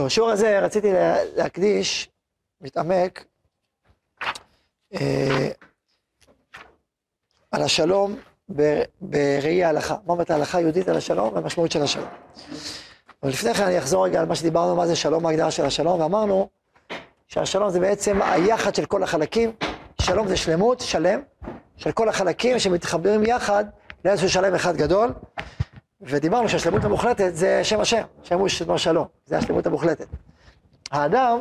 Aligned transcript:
טוב, 0.00 0.06
בשיעור 0.06 0.30
הזה 0.30 0.58
רציתי 0.60 0.92
לה- 0.92 1.24
להקדיש, 1.36 2.08
להתעמק, 2.60 3.24
אה, 4.94 5.48
על 7.50 7.62
השלום 7.62 8.16
בראי 9.00 9.64
ההלכה. 9.64 9.96
מה 10.06 10.12
אומרת 10.12 10.30
ההלכה 10.30 10.58
היהודית 10.58 10.88
על 10.88 10.96
השלום 10.96 11.34
והמשמעות 11.34 11.72
של 11.72 11.82
השלום. 11.82 12.08
אבל 13.22 13.30
לפני 13.30 13.54
כן 13.54 13.64
אני 13.64 13.78
אחזור 13.78 14.04
רגע 14.04 14.20
על 14.20 14.26
מה 14.26 14.34
שדיברנו, 14.34 14.76
מה 14.76 14.86
זה 14.86 14.96
שלום, 14.96 15.26
ההגדרה 15.26 15.50
של 15.50 15.64
השלום, 15.64 16.00
ואמרנו 16.00 16.48
שהשלום 17.28 17.70
זה 17.70 17.80
בעצם 17.80 18.22
היחד 18.22 18.74
של 18.74 18.84
כל 18.86 19.02
החלקים, 19.02 19.52
שלום 20.02 20.28
זה 20.28 20.36
שלמות, 20.36 20.80
שלם, 20.80 21.20
של 21.76 21.92
כל 21.92 22.08
החלקים 22.08 22.58
שמתחברים 22.58 23.24
יחד 23.26 23.64
לאיזשהו 24.04 24.30
שלם 24.30 24.54
אחד 24.54 24.76
גדול, 24.76 25.12
ודיברנו 26.00 26.48
שהשלמות 26.48 26.84
המוחלטת 26.84 27.30
זה 27.34 27.64
שם 27.64 27.80
השם, 27.80 28.02
שם 28.22 28.38
הוא 28.38 28.48
שמו 28.48 28.78
שלום, 28.78 29.06
זה 29.26 29.38
השלמות 29.38 29.66
המוחלטת. 29.66 30.06
האדם 30.90 31.40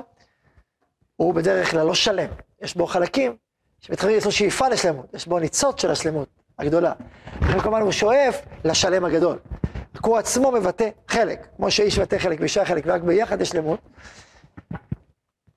הוא 1.15 1.33
בדרך 1.33 1.71
כלל 1.71 1.85
לא 1.85 1.93
שלם, 1.93 2.29
יש 2.61 2.75
בו 2.75 2.87
חלקים 2.87 3.35
שמתחברים, 3.79 4.17
יש 4.17 4.25
לו 4.25 4.31
שאיפה 4.31 4.69
לשלמות, 4.69 5.13
יש 5.13 5.27
בו 5.27 5.39
ניצוץ 5.39 5.81
של 5.81 5.91
השלמות 5.91 6.29
הגדולה. 6.59 6.93
לכן 7.41 7.59
כמובן 7.59 7.81
הוא 7.81 7.91
שואף 7.91 8.41
לשלם 8.63 9.05
הגדול. 9.05 9.39
הוא 10.01 10.17
עצמו 10.17 10.51
מבטא 10.51 10.89
חלק, 11.07 11.47
כמו 11.57 11.71
שאיש 11.71 11.99
מבטא 11.99 12.17
חלק 12.17 12.39
ואישה 12.39 12.65
חלק, 12.65 12.83
ורק 12.87 13.01
ביחד 13.01 13.41
יש 13.41 13.49
שלמות. 13.49 13.79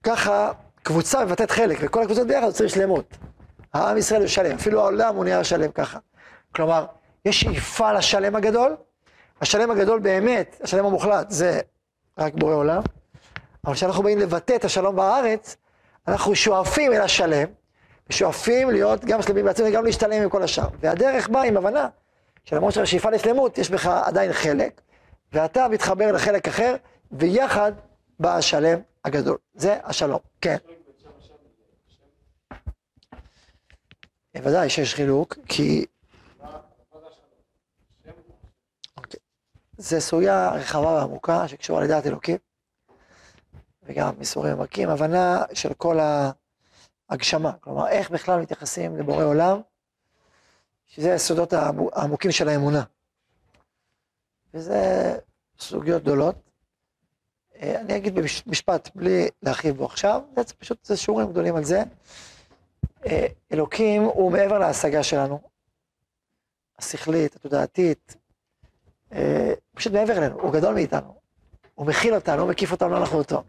ככה 0.03 0.53
קבוצה 0.83 1.25
מבטאת 1.25 1.51
חלק, 1.51 1.79
וכל 1.81 2.03
הקבוצות 2.03 2.27
ביחד 2.27 2.47
יוצרים 2.47 2.69
שלמות. 2.69 3.17
העם 3.75 3.99
ישראל 3.99 4.21
הוא 4.21 4.29
שלם, 4.29 4.55
אפילו 4.55 4.81
העולם 4.81 5.17
הוא 5.17 5.25
נהיה 5.25 5.45
שלם 5.45 5.73
ככה. 5.73 5.99
כלומר, 6.55 6.87
יש 7.25 7.41
שאיפה 7.41 7.93
לשלם 7.93 8.37
הגדול, 8.37 8.77
השלם 9.43 9.71
הגדול 9.71 10.01
באמת, 10.01 10.61
השלם 10.65 10.85
המוחלט, 10.85 11.31
זה 11.31 11.61
רק 12.19 12.35
בורא 12.35 12.55
עולם, 12.55 12.83
אבל 13.65 13.75
כשאנחנו 13.75 14.03
באים 14.03 14.19
לבטא 14.19 14.57
את 14.57 14.65
השלום 14.65 14.97
בארץ, 14.97 15.57
אנחנו 16.09 16.35
שואפים 16.35 16.93
אל 16.93 17.01
השלם, 17.01 17.49
ושואפים 18.11 18.71
להיות 18.71 19.05
גם 19.05 19.23
שלמים 19.23 19.45
בעצמנו 19.45 19.69
וגם 19.69 19.85
להשתלם 19.85 20.23
עם 20.23 20.29
כל 20.29 20.43
השאר. 20.43 20.69
והדרך 20.81 21.29
באה 21.29 21.43
עם 21.43 21.57
הבנה 21.57 21.89
שלמרות 22.45 22.75
שהשאיפה 22.75 23.11
לשלמות, 23.11 23.59
יש 23.59 23.71
בך 23.71 23.87
עדיין 23.87 24.33
חלק, 24.33 24.81
ואתה 25.33 25.69
מתחבר 25.69 26.13
לחלק 26.13 26.49
אחר, 26.49 26.77
ויחד 27.13 27.73
בא 28.19 28.37
השלם 28.37 28.79
הגדול. 29.05 29.39
זה 29.55 29.79
השלום, 29.85 30.21
כן. 30.41 30.57
בוודאי 34.35 34.69
שיש 34.71 34.95
חילוק, 34.95 35.37
כי... 35.49 35.87
זה 39.83 40.01
סוגיה 40.01 40.51
רחבה 40.51 40.87
ועמוקה 40.95 41.49
שקשורה 41.49 41.85
לדעת 41.85 42.07
אלוקים, 42.07 42.37
וגם 43.83 44.15
מסורים 44.19 44.61
עמקים, 44.61 44.89
הבנה 44.89 45.43
של 45.55 45.75
כל 45.75 45.99
ההגשמה, 47.11 47.53
כלומר 47.61 47.89
איך 47.89 48.11
בכלל 48.11 48.41
מתייחסים 48.41 48.97
לבורא 48.97 49.25
עולם, 49.25 49.61
שזה 50.87 51.15
הסודות 51.15 51.53
העמו- 51.53 51.91
העמוקים 51.93 52.33
של 52.33 52.49
האמונה. 52.49 52.83
וזה 54.55 54.79
סוגיות 55.59 56.03
גדולות. 56.03 56.37
אה, 57.63 57.81
אני 57.81 57.97
אגיד 57.97 58.15
במשפט, 58.15 58.89
בלי 58.95 59.29
להרחיב 59.43 59.77
בו 59.77 59.85
עכשיו, 59.85 60.23
זה 60.37 60.55
פשוט, 60.55 60.85
זה 60.85 60.97
שיעורים 60.97 61.31
גדולים 61.31 61.57
על 61.57 61.65
זה. 61.65 61.83
אה, 63.07 63.27
אלוקים 63.53 64.03
הוא 64.03 64.33
מעבר 64.33 64.59
להשגה 64.59 65.03
שלנו, 65.03 65.41
השכלית, 66.79 67.37
התודעתית, 67.37 68.17
פשוט 69.75 69.93
מעבר 69.93 70.19
אלינו, 70.19 70.41
הוא 70.41 70.53
גדול 70.53 70.75
מאיתנו. 70.75 71.15
הוא 71.75 71.87
מכיל 71.87 72.15
אותנו, 72.15 72.43
הוא 72.43 72.51
מקיף 72.51 72.73
אותנו, 72.73 72.97
אנחנו 72.97 73.19
אותו. 73.19 73.43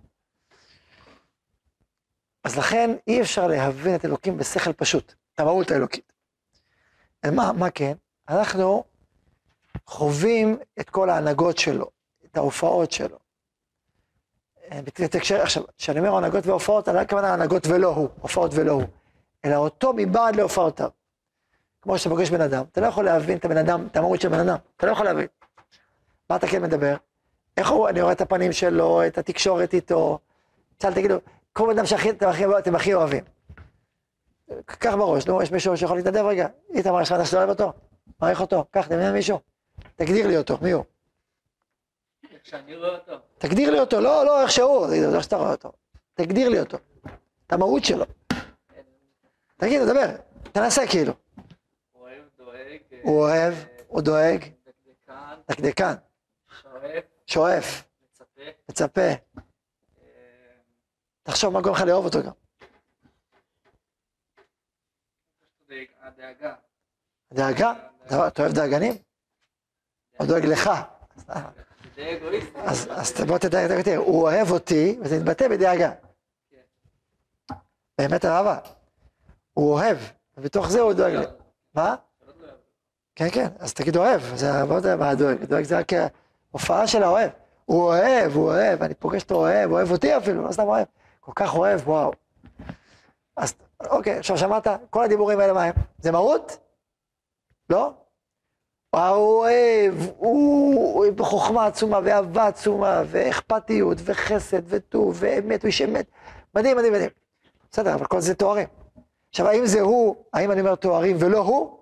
אז 2.43 2.57
לכן 2.57 2.95
אי 3.07 3.21
אפשר 3.21 3.47
להבין 3.47 3.95
את 3.95 4.05
אלוקים 4.05 4.37
בשכל 4.37 4.73
פשוט, 4.73 5.13
את 5.35 5.39
המהות 5.39 5.71
האלוקית. 5.71 6.13
מה, 7.31 7.51
מה 7.51 7.69
כן? 7.69 7.93
אנחנו 8.29 8.83
חווים 9.87 10.57
את 10.79 10.89
כל 10.89 11.09
ההנהגות 11.09 11.57
שלו, 11.57 11.89
את 12.25 12.37
ההופעות 12.37 12.91
שלו. 12.91 13.17
אה, 14.71 14.81
בתקשר, 14.81 15.41
עכשיו, 15.41 15.63
כשאני 15.77 15.99
אומר 15.99 16.15
הנהגות 16.15 16.45
והופעות, 16.45 16.87
אני 16.87 16.95
לא 16.95 17.01
מתכוון 17.01 17.25
הנהגות 17.25 17.67
ולא 17.67 17.87
הוא, 17.87 18.09
הופעות 18.21 18.51
ולא 18.53 18.71
הוא, 18.71 18.83
אלא 19.45 19.55
אותו 19.55 19.93
מבעד 19.95 20.35
להופעותיו. 20.35 20.89
כמו 21.81 21.97
שאתה 21.97 22.09
פוגש 22.09 22.29
בן 22.29 22.41
אדם, 22.41 22.63
אתה 22.71 22.81
לא 22.81 22.87
יכול 22.87 23.05
להבין 23.05 23.37
את 23.37 23.45
הבן 23.45 23.57
אדם, 23.57 23.87
את 23.91 23.97
המהות 23.97 24.21
של 24.21 24.29
בן 24.29 24.39
אדם, 24.39 24.57
אתה 24.77 24.87
לא 24.87 24.91
יכול 24.91 25.05
להבין. 25.05 25.27
מה 26.29 26.35
אתה 26.35 26.47
כן 26.47 26.61
מדבר? 26.61 26.95
איך 27.57 27.69
הוא, 27.69 27.89
אני 27.89 28.01
רואה 28.01 28.13
את 28.13 28.21
הפנים 28.21 28.51
שלו, 28.51 29.07
את 29.07 29.17
התקשורת 29.17 29.73
איתו, 29.73 30.19
צה"ל 30.77 30.93
תגידו, 30.93 31.15
כל 31.53 31.67
בן 31.67 31.77
אדם 31.77 31.85
שאתם 31.85 32.73
הכי, 32.73 32.93
אוהבים. 32.93 33.23
קח 34.65 34.93
בראש, 34.95 35.27
נו, 35.27 35.41
יש 35.41 35.51
מישהו 35.51 35.77
שיכול 35.77 35.97
להתנדב 35.97 36.25
רגע, 36.25 36.47
איתמר, 36.73 37.01
יש 37.01 37.11
לך 37.11 37.15
אתה 37.15 37.25
שאתה 37.25 37.37
אוהב 37.37 37.49
אותו, 37.49 37.73
מעריך 38.21 38.41
אותו, 38.41 38.65
קח, 38.71 38.87
תמנה 38.87 39.11
מישהו, 39.11 39.39
תגדיר 39.95 40.27
לי 40.27 40.37
אותו, 40.37 40.57
מי 40.61 40.71
הוא? 40.71 40.83
תגדיר 43.37 43.71
לי 43.71 43.79
אותו, 43.79 44.01
לא, 44.01 44.25
לא 44.25 44.41
איך 44.41 44.51
שהוא, 44.51 44.87
תגיד, 44.87 45.03
איך 45.03 45.23
שאתה 45.23 45.35
רואה 45.35 45.51
אותו. 45.51 45.71
תגדיר 46.13 46.49
לי 46.49 46.59
אותו, 46.59 46.77
את 47.47 47.53
המהות 47.53 47.85
שלו. 47.85 48.05
תגיד, 49.57 49.81
תדבר, 49.81 50.05
תנסה 50.51 50.87
כאילו. 50.87 51.13
הוא 51.91 52.01
אוהב, 52.01 52.23
דואג, 52.37 52.79
הוא 53.03 53.19
אוהב, 53.19 53.53
אה, 53.53 53.63
הוא 53.87 54.01
דואג, 54.01 54.45
דקדקן, 55.49 55.93
שואף, 56.83 57.03
שואף, 57.27 57.83
מצפה, 58.09 58.41
מצפה. 58.69 59.01
אה, 59.01 59.15
תחשוב 61.23 61.53
מה 61.53 61.61
גורם 61.61 61.75
לך 61.75 61.81
לאהוב 61.81 62.05
אותו 62.05 62.23
גם. 62.23 62.31
הדאגה. 66.01 66.55
דאגה, 67.33 67.73
אתה 68.05 68.41
אוהב 68.41 68.53
דאגנים? 68.53 68.93
הוא 70.17 70.27
דואג 70.27 70.45
לך. 70.45 70.69
אז 72.55 72.87
בוא 73.27 73.33
יותר, 73.33 73.73
יותר. 73.77 73.95
הוא 73.95 74.21
אוהב 74.21 74.51
אותי, 74.51 74.97
וזה 75.01 75.19
מתבטא 75.19 75.47
בדאגה. 75.47 75.91
באמת 77.97 78.25
אהבה. 78.25 78.59
הוא 79.53 79.73
אוהב, 79.73 79.97
ובתוך 80.37 80.69
זה 80.69 80.79
הוא 80.79 80.93
דואג 80.93 81.13
לי. 81.13 81.25
מה? 81.73 81.95
כן, 83.15 83.29
כן, 83.29 83.47
אז 83.59 83.73
תגיד 83.73 83.97
אוהב, 83.97 84.21
זה 84.35 84.53
הרבה 84.53 84.75
יותר 84.75 84.97
מה 84.97 85.15
דואג, 85.15 85.43
דואג 85.43 85.63
זה 85.63 85.79
רק 85.79 85.87
הופעה 86.53 86.87
של 86.87 87.03
האוהב. 87.03 87.29
הוא 87.65 87.83
אוהב, 87.83 88.35
הוא 88.35 88.45
אוהב, 88.45 88.83
אני 88.83 88.93
פוגש 88.93 89.23
אותו 89.23 89.35
אוהב, 89.35 89.71
אוהב 89.71 89.91
אותי 89.91 90.17
אפילו, 90.17 90.43
לא 90.47 90.51
סתם 90.51 90.63
אוהב. 90.63 90.85
כל 91.19 91.31
כך 91.35 91.55
אוהב, 91.55 91.81
וואו. 91.87 92.11
אז 93.37 93.55
אוקיי, 93.89 94.17
עכשיו 94.17 94.37
שמעת? 94.37 94.67
כל 94.89 95.03
הדיבורים 95.03 95.39
האלה 95.39 95.53
מה 95.53 95.63
הם? 95.63 95.73
זה 95.99 96.11
מהות? 96.11 96.57
לא? 97.69 97.93
הוא 98.91 98.99
אוהב, 99.39 99.93
הוא 100.17 100.75
הוא 100.75 101.05
בחוכמה 101.15 101.65
עצומה, 101.65 101.99
ואהבה 102.03 102.47
עצומה, 102.47 103.03
ואכפתיות, 103.07 103.97
וחסד, 104.03 104.61
וטוב, 104.65 105.17
ואמת, 105.19 105.61
הוא 105.61 105.67
איש 105.67 105.81
אמת. 105.81 106.05
מדהים, 106.55 106.77
מדהים, 106.77 106.93
מדהים. 106.93 107.09
בסדר, 107.71 107.93
אבל 107.93 108.05
כל 108.05 108.19
זה 108.19 108.35
תוארים. 108.35 108.67
עכשיו, 109.29 109.47
האם 109.47 109.65
זה 109.65 109.81
הוא, 109.81 110.15
האם 110.33 110.51
אני 110.51 110.61
אומר 110.61 110.75
תוארים 110.75 111.17
ולא 111.19 111.39
הוא? 111.39 111.77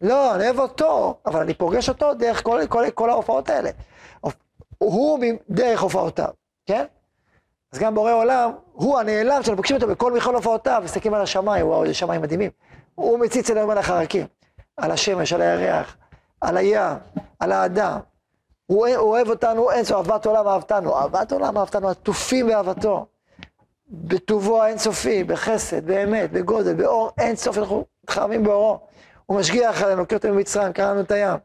לא, 0.00 0.34
אני 0.34 0.44
אוהב 0.44 0.58
אותו, 0.58 1.18
אבל 1.26 1.40
אני 1.40 1.54
פוגש 1.54 1.88
אותו 1.88 2.14
דרך 2.14 2.42
כל, 2.42 2.60
כל, 2.68 2.90
כל 2.94 3.10
ההופעות 3.10 3.50
האלה. 3.50 3.70
הוא 4.90 5.18
דרך 5.50 5.80
הופעותיו, 5.80 6.28
כן? 6.66 6.84
אז 7.72 7.78
גם 7.78 7.94
בורא 7.94 8.12
עולם, 8.12 8.50
הוא 8.72 8.98
הנעלם 8.98 9.32
שאנחנו 9.42 9.56
פוגשים 9.56 9.76
אותו 9.76 9.86
בכל 9.86 10.12
מכלול 10.12 10.34
הופעותיו, 10.34 10.82
מסתכלים 10.84 11.14
על 11.14 11.22
השמיים, 11.22 11.66
וואו, 11.66 11.82
איזה 11.82 11.94
שמיים 11.94 12.22
מדהימים. 12.22 12.50
הוא 12.94 13.18
מציץ 13.18 13.50
אלינו 13.50 13.66
מלך 13.66 13.90
הרקים, 13.90 14.26
על 14.76 14.90
השמש, 14.90 15.32
על 15.32 15.40
הירח, 15.40 15.96
על 16.40 16.56
הים, 16.56 16.96
על 17.40 17.52
האדם. 17.52 17.98
הוא 18.66 18.86
הוא 18.86 19.10
אוהב 19.10 19.28
אותנו, 19.28 19.70
אין 19.70 19.84
סוף, 19.84 20.10
אהבת 20.10 20.26
עולם 20.26 20.48
אהבתנו, 20.48 20.96
אהבת 20.96 21.32
עולם 21.32 21.58
אהבתנו, 21.58 21.88
עטופים 21.88 22.46
באהבתו. 22.46 23.06
בטובו 23.88 24.62
האינסופי, 24.62 25.24
בחסד, 25.24 25.86
באמת, 25.86 26.32
בגודל, 26.32 26.74
באור 26.74 27.10
אינסוף, 27.18 27.58
אנחנו 27.58 27.84
מתחרמים 28.04 28.44
באורו. 28.44 28.78
הוא 29.26 29.38
משגיח 29.38 29.82
עלינו, 29.82 30.06
קראת 30.06 30.26
ממצרים, 30.26 30.72
קרא 30.72 30.90
לנו 30.90 31.00
את 31.00 31.10
הים, 31.10 31.38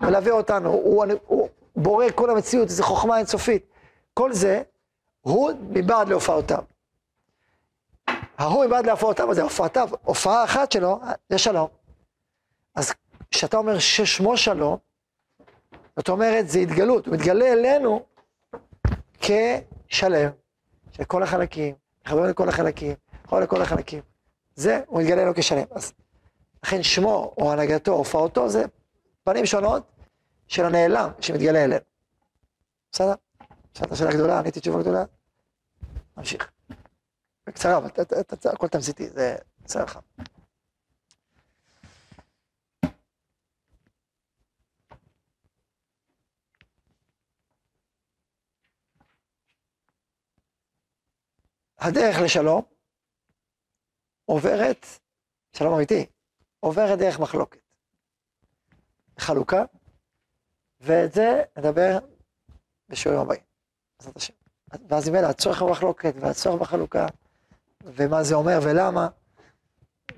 מלווה 0.00 0.32
אותנו, 0.32 0.70
הוא, 0.70 1.04
הוא 1.26 1.48
בורא 1.76 2.04
כל 2.14 2.30
המציאות, 2.30 2.68
זו 2.68 2.82
חוכמה 2.82 3.18
אינסופית. 3.18 3.66
כל 4.14 4.32
זה, 4.32 4.62
הוא 5.20 5.52
מבעד 5.60 6.08
להופעותיו. 6.08 6.62
ההוא 8.38 8.64
מבעד 8.64 8.86
להופעותיו, 8.86 9.34
זה 9.34 9.42
הופעתיו, 9.42 9.88
הופעה 10.02 10.44
אחת 10.44 10.72
שלו, 10.72 11.00
זה 11.30 11.38
שלום. 11.38 11.68
אז 12.74 12.92
כשאתה 13.30 13.56
אומר 13.56 13.78
ששמו 13.78 14.36
שלום, 14.36 14.76
זאת 15.96 16.08
אומרת, 16.08 16.48
זה 16.48 16.58
התגלות, 16.58 17.06
הוא 17.06 17.14
מתגלה 17.14 17.52
אלינו 17.52 18.04
כשלם, 19.20 20.30
של 20.92 21.04
כל 21.04 21.22
החלקים, 21.22 21.74
מחבר 22.06 22.22
לכל 22.22 22.48
החלקים, 22.48 22.94
יכול 23.24 23.42
לכל 23.42 23.62
החלקים. 23.62 24.00
זה, 24.54 24.80
הוא 24.86 25.00
מתגלה 25.00 25.16
אלינו 25.16 25.32
כשלם. 25.36 25.64
אז 25.70 25.92
לכן 26.64 26.82
שמו 26.82 27.34
או 27.38 27.52
הנהגתו, 27.52 27.92
הופעתו, 27.92 28.48
זה 28.48 28.64
פנים 29.24 29.46
שונות 29.46 29.93
של 30.54 30.64
הנעלם 30.64 31.10
שמתגלה 31.20 31.64
אלינו. 31.64 31.84
בסדר? 32.92 33.14
שאלת 33.78 33.96
שאלה 33.96 34.12
גדולה, 34.12 34.38
עניתי 34.38 34.60
תשובה 34.60 34.80
גדולה. 34.80 35.04
נמשיך. 36.16 36.50
בקצרה, 37.46 37.76
אבל 37.76 37.90
הכל 38.52 38.68
תמציתי, 38.68 39.10
זה 39.10 39.36
בסדר 39.64 39.84
לך. 39.84 39.98
הדרך 51.78 52.16
לשלום 52.24 52.62
עוברת, 54.24 54.86
שלום 55.56 55.74
אמיתי, 55.74 56.06
עוברת 56.60 56.98
דרך 56.98 57.20
מחלוקת. 57.20 57.60
חלוקה, 59.18 59.64
ואת 60.84 61.12
זה 61.12 61.42
נדבר 61.58 61.98
בשיעורים 62.88 63.22
הבאים, 63.22 63.40
בעזרת 63.98 64.16
השם. 64.16 64.34
ואז 64.88 65.08
ממילא 65.08 65.26
הצורך 65.26 65.62
במחלוקת 65.62 66.14
והצורך 66.20 66.60
בחלוקה, 66.60 67.06
ומה 67.84 68.22
זה 68.22 68.34
אומר 68.34 68.58
ולמה, 68.62 69.08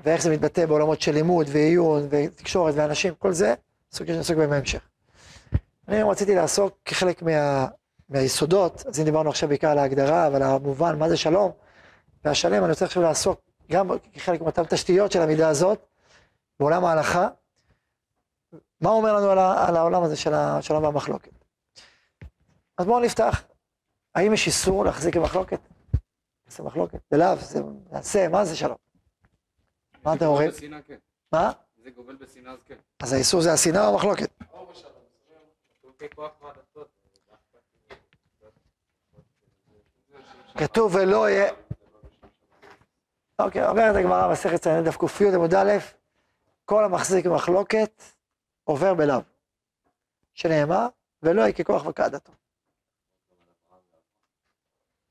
ואיך 0.02 0.22
זה 0.22 0.30
מתבטא 0.30 0.66
בעולמות 0.66 1.00
של 1.00 1.12
לימוד 1.12 1.46
ועיון 1.50 2.06
ותקשורת 2.10 2.74
ואנשים, 2.76 3.14
כל 3.14 3.32
זה, 3.32 3.54
סוג 3.92 4.06
שנעסוק 4.06 4.36
בהם 4.36 4.50
בהמשך. 4.50 4.80
אני 5.88 6.02
רציתי 6.02 6.34
לעסוק 6.34 6.78
כחלק 6.84 7.22
מה, 7.22 7.66
מהיסודות, 8.08 8.86
אז 8.86 9.00
אם 9.00 9.04
דיברנו 9.04 9.30
עכשיו 9.30 9.48
בעיקר 9.48 9.68
על 9.68 9.78
ההגדרה 9.78 10.28
ועל 10.32 10.42
המובן, 10.42 10.98
מה 10.98 11.08
זה 11.08 11.16
שלום, 11.16 11.50
והשלם, 12.24 12.62
אני 12.62 12.70
רוצה 12.70 12.84
עכשיו 12.84 13.02
לעסוק 13.02 13.40
גם 13.70 13.88
כחלק 14.12 14.40
מאותן 14.40 14.64
תשתיות 14.64 15.12
של 15.12 15.22
המידה 15.22 15.48
הזאת, 15.48 15.86
בעולם 16.60 16.84
ההלכה, 16.84 17.28
מה 18.80 18.90
אומר 18.90 19.16
לנו 19.16 19.30
על, 19.30 19.38
ה, 19.38 19.68
על 19.68 19.76
העולם 19.76 20.02
הזה 20.02 20.16
של 20.16 20.34
השלום 20.34 20.84
והמחלוקת. 20.84 21.32
אז 22.78 22.86
בואו 22.86 23.00
נפתח, 23.00 23.44
האם 24.14 24.32
יש 24.32 24.46
איסור 24.46 24.84
להחזיק 24.84 25.16
במחלוקת? 25.16 25.60
זה 26.48 26.62
מחלוקת, 26.62 26.98
זה 27.10 27.16
לאו, 27.16 27.36
זה 27.36 27.60
נעשה, 27.92 28.28
מה 28.28 28.44
זה 28.44 28.56
שלום? 28.56 28.76
מה 30.04 30.14
אתם 30.14 30.24
אומרים? 30.24 30.50
כן. 30.86 30.96
מה? 31.32 31.52
זה 31.84 31.90
גובל 31.90 32.16
בשנאה, 32.16 32.52
אז 32.52 32.62
כן. 32.62 32.74
אז 33.02 33.12
האיסור 33.12 33.40
זה 33.40 33.52
השנאה 33.52 33.86
או 33.86 33.92
המחלוקת? 33.92 34.30
כתוב 40.56 40.94
ולא 40.94 41.30
יהיה... 41.30 41.52
אוקיי, 43.38 43.68
אומרת 43.68 43.96
הגמרא 43.96 44.32
מסכת 44.32 44.62
ציינים 44.62 44.84
דף 44.84 44.96
ק"י 44.96 45.34
עמוד 45.34 45.54
א', 45.54 45.72
כל 46.64 46.84
המחזיק 46.84 47.26
במחלוקת 47.26 48.02
עובר 48.66 48.94
בלאו. 48.94 49.20
שנאמר, 50.34 50.86
ולא 51.22 51.40
יהיה 51.40 51.52
ככוח 51.52 51.86
וקעדתו. 51.86 52.32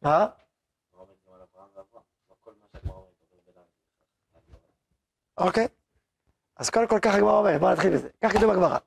מה? 0.02 0.28
אוקיי. 5.38 5.68
אז 6.58 6.70
קודם 6.70 6.88
כל 6.88 7.00
ככה 7.02 7.18
הגמרא 7.18 7.38
אומרת, 7.38 7.60
בוא 7.60 7.72
נתחיל 7.72 7.94
בזה. 7.94 8.10
כך 8.24 8.34
כתוב 8.34 8.52
בגמרא. 8.54 8.78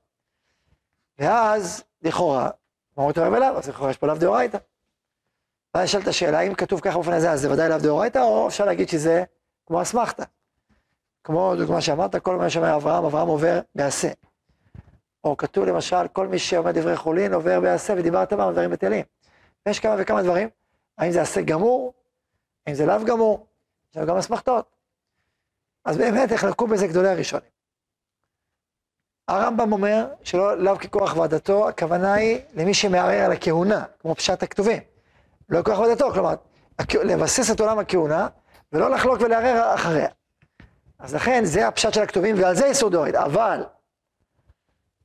ואז, 1.19 1.85
לכאורה, 2.03 2.51
אומרת 2.97 3.19
אומר 3.19 3.31
בלאו? 3.31 3.59
אז 3.59 3.69
לכאורה 3.69 3.91
יש 3.91 3.99
פה 3.99 4.07
לאו 4.07 4.17
דאורייתא. 4.17 4.59
ואז 5.75 5.85
נשאלת 5.85 6.07
השאלה, 6.07 6.39
האם 6.39 6.55
כתוב 6.55 6.81
ככה 6.81 6.95
באופן 6.95 7.13
הזה, 7.13 7.31
אז 7.31 7.41
זה 7.41 7.53
ודאי 7.53 7.69
לאו 7.69 7.79
דאורייתא, 7.79 8.19
או 8.19 8.49
אפשר 8.49 8.65
להגיד 8.65 8.89
שזה 8.89 9.25
כמו 9.67 9.83
אסמכתא. 9.83 10.25
כמו 11.25 11.57
דוגמה 11.57 11.81
שאמרת, 11.81 12.17
כל 12.17 12.37
מה 12.37 12.51
שאומר 12.51 12.77
אברהם, 12.77 13.05
אברהם 13.05 13.29
עובר 13.29 13.61
בעשה. 13.75 14.09
או 15.25 15.37
כתוב 15.37 15.65
למשל, 15.65 16.09
כל 16.13 16.27
מי 16.27 16.39
שאומר 16.39 16.73
דברי 16.73 16.97
חולין 16.97 17.35
עובר 17.35 17.61
בעשה 17.61 17.95
ודיברת 17.97 18.33
בם 18.33 18.53
דברים 18.53 18.71
בטלים. 18.71 19.05
יש 19.67 19.81
כמה 19.81 19.95
וכמה 19.99 20.23
דברים, 20.23 20.49
האם 20.99 21.13
זה 21.13 21.23
עשה 21.23 21.41
גמור, 21.41 21.95
האם 22.67 22.75
זה 22.75 22.87
לאו 22.87 23.05
גמור, 23.05 23.47
יש 23.91 23.97
לנו 23.97 24.07
גם 24.07 24.17
אסמכתות. 24.17 24.77
אז 25.85 25.97
באמת 25.97 26.33
נחלקו 26.33 26.67
בזה 26.67 26.87
גדולי 26.87 27.09
הראשונים. 27.09 27.51
הרמב"ם 29.29 29.73
אומר 29.73 30.07
שלא 30.23 30.59
לאו 30.59 30.79
ככוח 30.79 31.17
ועדתו, 31.17 31.69
הכוונה 31.69 32.15
היא 32.15 32.41
למי 32.55 32.75
שמערער 32.75 33.25
על 33.25 33.33
הכהונה, 33.33 33.85
כמו 34.01 34.15
פשט 34.15 34.43
הכתובים. 34.43 34.83
לא 35.49 35.63
כוח 35.63 35.79
ועדתו, 35.79 36.13
כלומר, 36.13 36.35
לבסס 37.05 37.51
את 37.51 37.61
עולם 37.61 37.79
הכהונה, 37.79 38.29
ולא 38.73 38.91
לחלוק 38.91 39.21
ולערער 39.21 39.75
אחריה. 39.75 40.09
אז 40.99 41.15
לכן 41.15 41.45
זה 41.45 41.69
הפשט 41.69 41.93
של 41.93 42.03
הכתובים, 42.03 42.43
ועל 42.43 42.55
זה 42.55 42.67
איסור 42.67 42.91
דאורייתא. 42.91 43.25
אבל 43.25 43.65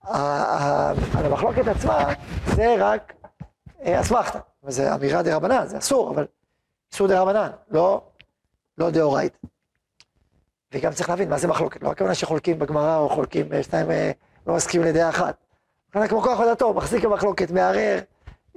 על 0.03 1.25
המחלוקת 1.25 1.67
עצמה, 1.67 2.13
זה 2.55 2.75
רק 2.79 3.13
אה, 3.85 4.01
אסמכתא. 4.01 4.39
וזה 4.63 4.95
אמירה 4.95 5.23
דה 5.23 5.35
רבנן, 5.35 5.67
זה 5.67 5.77
אסור, 5.77 6.11
אבל 6.11 6.25
איסור 6.91 7.07
דה 7.07 7.21
רבנן, 7.21 7.49
לא, 7.69 8.01
לא 8.77 8.89
דאורייתא. 8.89 9.37
וגם 10.73 10.93
צריך 10.93 11.09
להבין 11.09 11.29
מה 11.29 11.37
זה 11.37 11.47
מחלוקת, 11.47 11.83
לא 11.83 11.91
הכוונה 11.91 12.15
שחולקים 12.15 12.59
בגמרא 12.59 12.97
או 12.97 13.09
חולקים, 13.09 13.53
אה, 13.53 13.63
שניים 13.63 13.91
אה, 13.91 14.11
לא 14.47 14.55
מסכימים 14.55 14.87
לדעה 14.87 15.09
אחת. 15.09 15.37
הכוונה 15.89 16.07
כמו 16.07 16.21
כוח 16.21 16.39
ודתו, 16.39 16.73
מחזיק 16.73 17.03
במחלוקת, 17.03 17.51
מערער, 17.51 17.99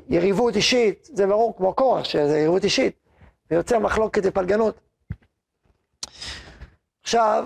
יריבות 0.09 0.57
אישית, 0.57 1.09
זה 1.13 1.27
ברור 1.27 1.57
כמו 1.57 1.77
כוח, 1.77 2.05
שזה 2.05 2.39
יריבות 2.39 2.65
אישית, 2.65 2.97
ויוצר 3.51 3.79
מחלוקת 3.79 4.23
ופלגנות. 4.25 4.81
עכשיו, 7.03 7.45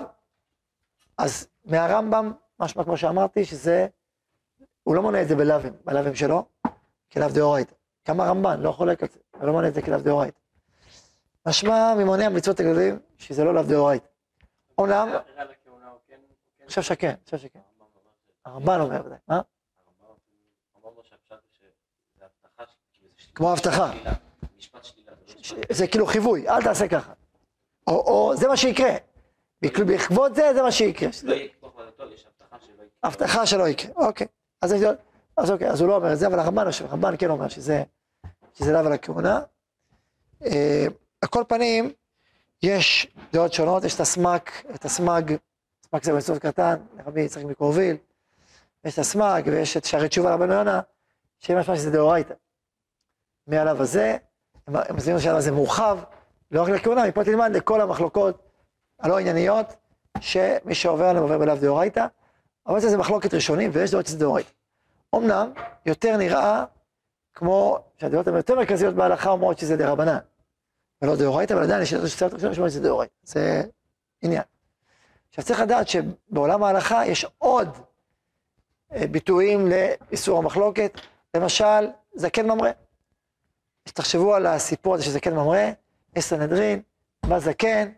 אז 1.17 1.47
מהרמב"ם, 1.65 2.31
משמע 2.61 2.83
כמו 2.83 2.97
שאמרתי, 2.97 3.45
שזה, 3.45 3.87
הוא 4.83 4.95
לא 4.95 5.01
מונה 5.01 5.21
את 5.21 5.27
זה 5.27 5.35
בלאווים, 5.35 5.73
בלאווים 5.85 6.15
שלו, 6.15 6.45
כלאו 7.11 7.27
דאורייתא. 7.35 7.73
גם 8.07 8.19
הרמב"ן 8.21 8.61
לא 8.61 8.71
חולק 8.71 9.03
על 9.03 9.09
זה, 9.09 9.19
הוא 9.37 9.45
לא 9.47 9.53
מונה 9.53 9.67
את 9.67 9.73
זה 9.73 9.81
כלאו 9.81 9.99
דאורייתא. 9.99 10.39
משמע 11.47 11.93
ממוני 11.97 12.25
המצוות 12.25 12.59
הגדולים, 12.59 12.99
שזה 13.17 13.43
לא 13.43 13.53
לאו 13.53 13.63
דאורייתא. 13.63 14.05
אומנם, 14.77 15.09
אני 16.59 16.67
חושב 16.67 16.81
שכן, 16.81 17.07
אני 17.07 17.17
חושב 17.25 17.37
שכן. 17.37 17.59
הרמב"ן 18.45 18.79
אומר 18.81 19.01
ודאי, 19.05 19.17
מה? 19.27 19.41
כמו 23.35 23.51
הבטחה. 23.51 23.91
ש- 25.41 25.53
זה 25.71 25.87
כאילו 25.87 26.05
חיווי, 26.05 26.49
אל 26.49 26.63
תעשה 26.63 26.87
ככה. 26.87 27.13
או, 27.87 27.93
או 27.93 28.35
זה 28.37 28.47
מה 28.47 28.57
שיקרה. 28.57 28.91
בעק- 29.61 29.79
בעקבות 29.79 30.35
זה, 30.35 30.53
זה 30.53 30.61
מה 30.61 30.71
שיקרה. 30.71 31.09
לא 31.23 31.33
יהיה 31.33 31.49
כוח 31.59 31.75
ועדתו, 31.75 32.11
יש 32.13 32.25
הבטחה 33.03 33.45
שלא 33.45 33.67
יקרה. 33.67 33.91
אוקיי. 33.95 34.27
אז, 34.61 34.75
אז 35.37 35.51
אוקיי, 35.51 35.69
אז 35.69 35.81
הוא 35.81 35.89
לא 35.89 35.95
אומר 35.95 36.13
את 36.13 36.19
זה, 36.19 36.27
אבל 36.27 36.39
הרמב"ן 36.39 36.65
יושב, 36.65 36.85
הרמב"ן 36.85 37.15
כן 37.19 37.29
אומר 37.29 37.47
שזה, 37.47 37.83
שזה 38.53 38.71
לאו 38.71 38.79
על 38.79 38.93
הכהונה. 38.93 39.41
אה, 40.45 40.85
על 41.21 41.29
כל 41.29 41.43
פנים, 41.47 41.91
יש 42.63 43.07
דעות 43.33 43.53
שונות, 43.53 43.83
יש 43.83 43.95
את 43.95 43.99
הסמ"ק, 43.99 44.51
את 44.75 44.85
הסמ"ג, 44.85 45.35
סמ"ג 45.85 46.03
זה 46.03 46.11
במצוות 46.13 46.41
קטן, 46.41 46.75
רבי 47.05 47.21
יצחק 47.21 47.43
מקורביל, 47.43 47.97
יש 48.85 48.93
את 48.93 48.99
הסמ"ג 48.99 49.41
ויש 49.45 49.77
את 49.77 49.85
שערי 49.85 50.09
תשובה 50.09 50.29
לרבנו 50.29 50.53
יונה, 50.53 50.81
שיהיה 51.39 51.59
משמע 51.59 51.75
שזה 51.75 51.91
דאורייתא. 51.91 52.33
מהלאו 53.47 53.81
הזה, 53.81 54.17
הם 54.67 54.95
מסבירים 54.95 55.19
שהלאו 55.19 55.37
הזה 55.37 55.51
מורחב, 55.51 55.99
לא 56.51 56.63
רק 56.63 56.69
לכהונה, 56.69 57.07
מפה 57.07 57.23
תלמד 57.23 57.51
לכל 57.55 57.81
המחלוקות 57.81 58.43
הלא 58.99 59.19
ענייניות, 59.19 59.75
שמי 60.19 60.75
שעובר 60.75 61.05
עליהם 61.05 61.23
עובר 61.23 61.37
בלאו 61.37 61.55
דאורייתא, 61.55 62.05
אבל 62.67 62.79
זה 62.79 62.97
מחלוקת 62.97 63.33
ראשונים, 63.33 63.71
ויש 63.73 63.91
דעות 63.91 64.05
שזה 64.05 64.19
דאורייתא. 64.19 64.49
אמנם, 65.15 65.51
יותר 65.85 66.17
נראה 66.17 66.65
כמו 67.33 67.79
שהדעות 67.97 68.27
הן 68.27 68.35
יותר 68.35 68.55
מרכזיות 68.55 68.95
בהלכה 68.95 69.29
אומרות 69.29 69.57
שזה 69.57 69.77
דרבנן, 69.77 70.17
ולא 71.01 71.15
דאורייתא, 71.15 71.53
אבל 71.53 71.63
עדיין 71.63 71.81
יש 71.81 71.93
דעות 71.93 72.33
ראשונים 72.33 72.53
שאומרות 72.53 72.71
שזה 72.71 72.81
דאורייתא. 72.81 73.13
זה 73.23 73.63
עניין. 74.21 74.43
עכשיו 75.29 75.43
צריך 75.43 75.59
לדעת 75.59 75.87
שבעולם 75.87 76.63
ההלכה 76.63 77.05
יש 77.05 77.25
עוד 77.37 77.77
אה, 78.93 79.07
ביטויים 79.07 79.67
לאיסור 79.67 80.37
המחלוקת, 80.37 80.99
למשל, 81.33 81.87
זקן 82.15 82.51
ממרא. 82.51 82.71
תחשבו 83.83 84.35
על 84.35 84.45
הסיפור 84.45 84.95
הזה 84.95 85.03
של 85.03 85.11
זקן 85.11 85.33
ממרא, 85.33 85.71
יש 86.15 86.33
בא 87.25 87.39
זקן, 87.39 87.89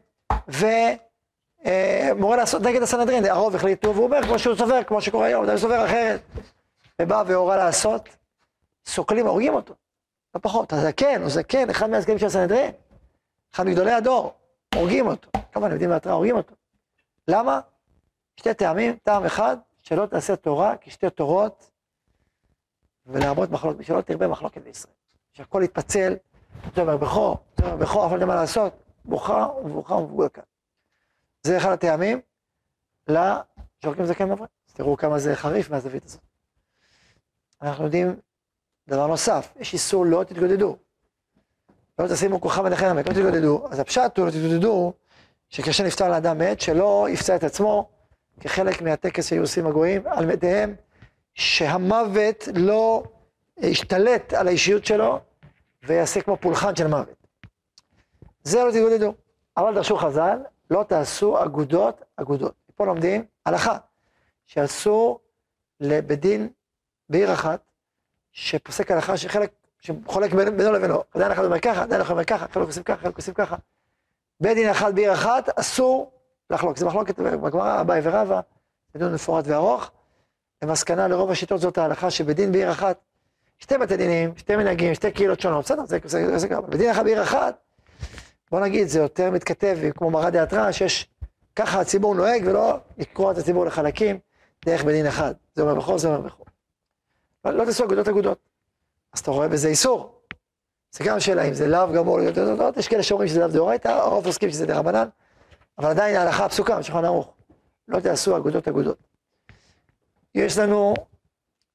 ומורה 1.66 2.38
לעשות 2.38 2.62
נגד 2.62 2.82
הסנהדרין, 2.82 3.26
הרוב 3.26 3.56
החליטו, 3.56 3.94
והוא 3.96 4.06
אומר 4.06 4.24
כמו 4.24 4.40
שהוא 4.40 4.56
סובר, 4.56 4.84
כמו 4.84 5.02
שקורה 5.02 5.26
היום, 5.26 5.46
הוא 5.50 5.58
סובר 5.58 5.86
אחרת. 5.86 6.22
ובא 7.02 7.24
והורה 7.28 7.58
לעשות, 7.58 8.10
סוקלים, 8.86 9.28
הורגים 9.28 9.54
אותו. 9.54 9.74
לא 10.36 10.40
פחות, 10.40 10.74
הזקן, 10.74 11.22
הוא 11.22 11.30
זקן, 11.30 11.70
אחד 11.70 11.90
מהזקנים 11.90 12.20
של 12.20 12.26
הסנהדרין, 12.26 12.72
אחד 13.54 13.66
מגדולי 13.66 13.92
הדור, 13.92 14.34
הורגים 14.76 15.08
אותו. 15.08 15.30
כמובן, 15.52 15.72
יודעים 15.72 15.90
מהתראה, 15.90 16.16
הורגים 16.16 16.36
אותו. 16.36 16.56
למה? 17.28 17.60
שתי 18.40 18.54
טעמים, 18.54 18.98
טעם 19.04 19.26
אחד, 19.26 19.58
שלא 19.82 20.06
תעשה 20.06 20.36
תורה 20.36 20.76
כשתי 20.82 21.10
תורות, 21.10 21.72
ולהרבות 23.06 23.52
מחלוקת, 23.52 23.86
שלא 23.86 24.02
תרבה 24.02 24.28
מחלוקת 24.28 24.62
בישראל. 24.62 24.94
שהכל 25.34 25.62
יתפצל, 25.64 26.16
זה 26.76 26.82
אומר 26.82 26.98
בכור, 26.98 27.38
זה 27.58 27.66
אומר 27.66 27.76
בכור, 27.76 28.08
לא 28.08 28.14
יודע 28.14 28.26
מה 28.26 28.36
לעשות, 28.36 28.74
בוכה 29.06 29.48
ובוכה 29.64 29.94
ומבוגר 29.94 30.30
כאן. 30.30 30.44
זה 31.44 31.58
אחד 31.58 31.72
הטעמים 31.72 32.22
לשורקים 33.08 34.06
זקן 34.06 34.32
מברק. 34.32 34.50
אז 34.68 34.74
תראו 34.74 34.98
כמה 34.98 35.20
זה 35.20 35.36
חריף 35.36 35.70
מהזווית 35.70 36.06
הזאת. 36.06 36.22
אנחנו 37.62 37.84
יודעים 37.84 38.16
דבר 38.88 39.08
נוסף, 39.08 39.54
יש 39.60 39.74
איסור 39.74 40.06
לא 40.06 40.24
תתגודדו. 40.24 40.78
לא 42.00 42.08
תשימו 42.08 42.42
כוכב 42.42 42.66
עליכם 42.66 42.86
עמק, 42.86 43.08
לא 43.08 43.14
תתגודדו. 43.14 43.68
אז 43.72 43.80
הפשט 43.80 44.18
הוא 44.18 44.26
לא 44.26 44.32
תתגודדו, 44.32 44.94
שכאשר 45.50 45.84
נפטר 45.84 46.10
לאדם 46.10 46.38
מת, 46.38 46.62
שלא 46.62 47.08
יפצע 47.10 47.36
את 47.36 47.44
עצמו, 47.44 47.90
כחלק 48.40 48.82
מהטקס 48.82 49.28
שהיו 49.28 49.42
עושים 49.42 49.68
הגויים, 49.68 50.02
על 50.08 50.26
מתיהם, 50.26 50.76
שהמוות 51.34 52.48
לא 52.56 53.04
ישתלט 53.58 54.34
על 54.34 54.48
האישיות 54.48 54.86
שלו, 54.86 55.20
ויעשה 55.84 56.22
כמו 56.22 56.38
פולחן 56.38 56.76
של 56.76 56.88
מוות. 56.88 57.28
זה 58.44 58.64
לא 58.64 58.72
תתגודדו. 58.72 59.14
אבל 59.58 59.76
דרשו 59.76 59.98
חז"ל, 59.98 60.38
לא 60.72 60.84
תעשו 60.88 61.44
אגודות 61.44 62.02
אגודות. 62.16 62.54
פה 62.76 62.86
לומדים 62.86 63.26
הלכה, 63.46 63.78
שאסור 64.46 65.20
לבית 65.80 66.20
דין 66.20 66.50
בעיר 67.10 67.34
אחת, 67.34 67.62
שפוסק 68.32 68.92
הלכה 68.92 69.18
שחלק, 69.18 69.52
שחולק 69.80 70.34
בין- 70.34 70.58
בינו 70.58 70.72
לבינו. 70.72 71.04
דיין 71.18 71.32
אחד 71.32 71.44
אומר 71.46 71.60
ככה, 71.60 71.86
דיין 71.86 72.02
אחד 72.02 72.12
אומר 72.12 72.24
ככה, 72.24 72.48
חלק 72.48 72.68
עושים 72.68 72.84
ככה, 72.84 73.02
חלק 73.02 73.16
עושים 73.18 73.34
ככה. 73.34 73.56
בית 74.40 74.56
דין 74.58 74.70
אחד 74.70 74.96
בעיר 74.96 75.14
אחת, 75.14 75.60
אסור 75.60 76.12
לחלוק. 76.50 76.78
זה 76.78 76.86
מחלוקת 76.86 77.20
בגמרא, 77.20 77.82
אביי 77.82 78.02
ורבא, 78.04 78.42
זה 78.94 79.00
דיון 79.00 79.14
מפורט 79.14 79.46
וארוך. 79.48 79.92
למסקנה 80.64 81.08
לרוב 81.08 81.32
השיטות 81.32 81.62
זאת 81.62 81.78
ההלכה 81.78 82.12
שבדין 82.12 82.52
בעיר 82.52 82.72
אחת, 82.72 82.98
שתי 83.60 83.78
בתי 83.78 83.98
דינים, 83.98 84.38
שתי 84.38 84.56
מנהגים, 84.56 84.96
שתי 84.96 85.12
קהילות 85.12 85.40
שונות, 85.40 85.66
בסדר, 85.66 85.86
זה, 85.86 85.98
זה, 86.06 86.38
זה 86.38 86.48
גם, 86.48 86.62
בדין 86.70 86.92
אחד 86.92 87.04
בעיר 87.04 87.24
אחת, 87.24 87.56
בוא 88.54 88.60
נגיד, 88.60 88.88
זה 88.88 89.00
יותר 89.00 89.32
מתכתב 89.32 89.78
כמו 89.96 90.10
מרא 90.10 90.30
דאתרא, 90.30 90.72
שיש, 90.72 91.10
ככה 91.56 91.82
הציבור 91.82 92.16
נוהג 92.16 92.44
ולא 92.46 92.80
לקרוע 92.98 93.32
את 93.32 93.38
הציבור 93.38 93.66
לחלקים 93.66 94.20
דרך 94.66 94.84
בדין 94.84 95.06
אחד. 95.06 95.34
זה 95.56 95.62
אומר 95.62 95.76
בכל, 95.76 95.98
זה 95.98 96.08
אומר 96.08 96.22
בכל. 96.22 96.44
לא, 97.46 97.52
לא 97.52 97.66
תעשו 97.66 97.86
אגודות 97.86 98.08
אגודות. 98.08 98.38
אז 99.14 99.20
אתה 99.20 99.32
רואה 99.32 99.48
בזה 99.48 99.68
איסור. 99.68 100.22
זה 100.92 101.04
גם 101.04 101.20
שאלה 101.20 101.44
אם 101.44 101.54
זה 101.54 101.68
לאו 101.68 101.94
גמור 101.94 102.20
להיות 102.20 102.38
אגודות, 102.38 102.78
יש 102.78 102.88
כאלה 102.88 103.04
שאומרים 103.04 103.30
שזה 103.30 103.40
לאו 103.40 103.48
דאורייתא, 103.48 103.88
הרוב 103.88 104.26
עוסקים 104.26 104.50
שזה 104.50 104.66
דרבנן, 104.66 105.08
אבל 105.78 105.90
עדיין 105.90 106.16
ההלכה 106.16 106.46
הפסוקה 106.46 106.80
בשולחן 106.80 107.06
ערוך. 107.06 107.34
לא 107.88 108.00
תעשו 108.00 108.38
אגודות 108.38 108.68
אגודות. 108.68 108.98
יש 110.36 110.58
לנו, 110.58 110.94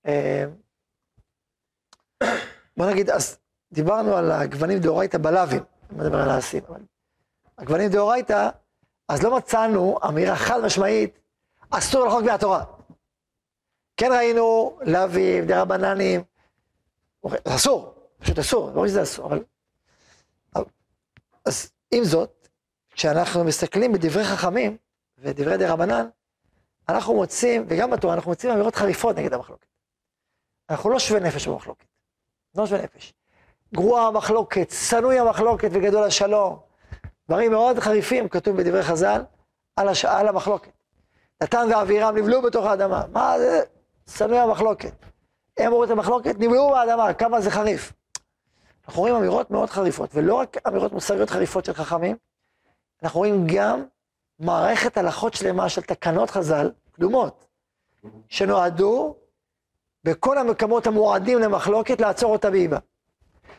אה, 0.06 0.44
בוא 2.76 2.86
נגיד, 2.86 3.10
אז 3.10 3.38
דיברנו 3.72 4.16
על 4.16 4.30
הגוונים 4.30 4.78
דאורייתא 4.78 5.18
בלאווים, 5.18 5.62
אני 5.90 5.98
מדבר 5.98 6.22
על 6.22 6.30
העשים, 6.30 6.62
אבל 6.68 6.80
הגוונים 7.58 7.90
דאורייתא, 7.90 8.48
אז 9.08 9.22
לא 9.22 9.36
מצאנו 9.36 9.98
אמירה 10.08 10.36
חד 10.36 10.60
משמעית, 10.64 11.18
אסור 11.70 12.06
לחוק 12.06 12.22
מהתורה. 12.22 12.64
כן 13.96 14.10
ראינו 14.12 14.78
לאווים, 14.82 15.46
דרבננים, 15.46 16.22
זה 17.28 17.36
אסור, 17.44 17.94
פשוט 18.18 18.38
אסור, 18.38 18.66
לא 18.66 18.70
אומרים 18.70 18.88
שזה 18.88 19.02
אסור, 19.02 19.26
אבל... 19.26 19.44
אז 21.44 21.70
עם 21.90 22.04
זאת, 22.04 22.48
כשאנחנו 22.90 23.44
מסתכלים 23.44 23.92
בדברי 23.92 24.24
חכמים 24.24 24.76
ודברי 25.18 25.56
דרבנן, 25.56 26.08
אנחנו 26.88 27.14
מוצאים, 27.14 27.66
וגם 27.68 27.90
בתורה 27.90 28.14
אנחנו 28.14 28.30
מוצאים 28.30 28.52
אמירות 28.52 28.74
חריפות 28.74 29.16
נגד 29.16 29.32
המחלוקת. 29.32 29.66
אנחנו 30.70 30.90
לא 30.90 30.98
שווי 30.98 31.20
נפש 31.20 31.48
במחלוקת, 31.48 31.86
לא 32.54 32.66
שווי 32.66 32.82
נפש. 32.82 33.14
גרועה 33.74 34.06
המחלוקת, 34.06 34.70
שנואי 34.70 35.18
המחלוקת 35.18 35.68
וגדול 35.72 36.04
השלום. 36.04 36.58
דברים 37.28 37.50
מאוד 37.50 37.78
חריפים 37.78 38.28
כתוב 38.28 38.56
בדברי 38.56 38.82
חז"ל 38.82 39.22
על, 39.76 39.88
הש... 39.88 40.04
על 40.04 40.28
המחלוקת. 40.28 40.70
נתן 41.42 41.68
ואבירם 41.70 42.16
נבלעו 42.16 42.42
בתוך 42.42 42.66
האדמה. 42.66 43.02
מה 43.12 43.38
זה? 43.38 43.62
שנואי 44.10 44.38
המחלוקת. 44.38 44.92
הם 45.58 45.72
רואים 45.72 45.92
את 45.92 45.96
המחלוקת, 45.96 46.34
נבלעו 46.38 46.70
באדמה, 46.70 47.14
כמה 47.14 47.40
זה 47.40 47.50
חריף. 47.50 47.92
אנחנו 48.86 49.00
רואים 49.00 49.14
אמירות 49.14 49.50
מאוד 49.50 49.70
חריפות, 49.70 50.10
ולא 50.14 50.34
רק 50.34 50.56
אמירות 50.66 50.92
מוסריות 50.92 51.30
חריפות 51.30 51.64
של 51.64 51.72
חכמים, 51.72 52.16
אנחנו 53.02 53.18
רואים 53.20 53.46
גם 53.46 53.84
מערכת 54.38 54.96
הלכות 54.96 55.34
שלמה 55.34 55.68
של 55.68 55.82
תקנות 55.82 56.30
חז"ל, 56.30 56.70
קדומות, 56.92 57.46
שנועדו 58.28 59.16
בכל 60.04 60.38
המקומות 60.38 60.86
המועדים 60.86 61.38
למחלוקת 61.38 62.00
לעצור 62.00 62.32
אותה 62.32 62.50
באיבה. 62.50 62.78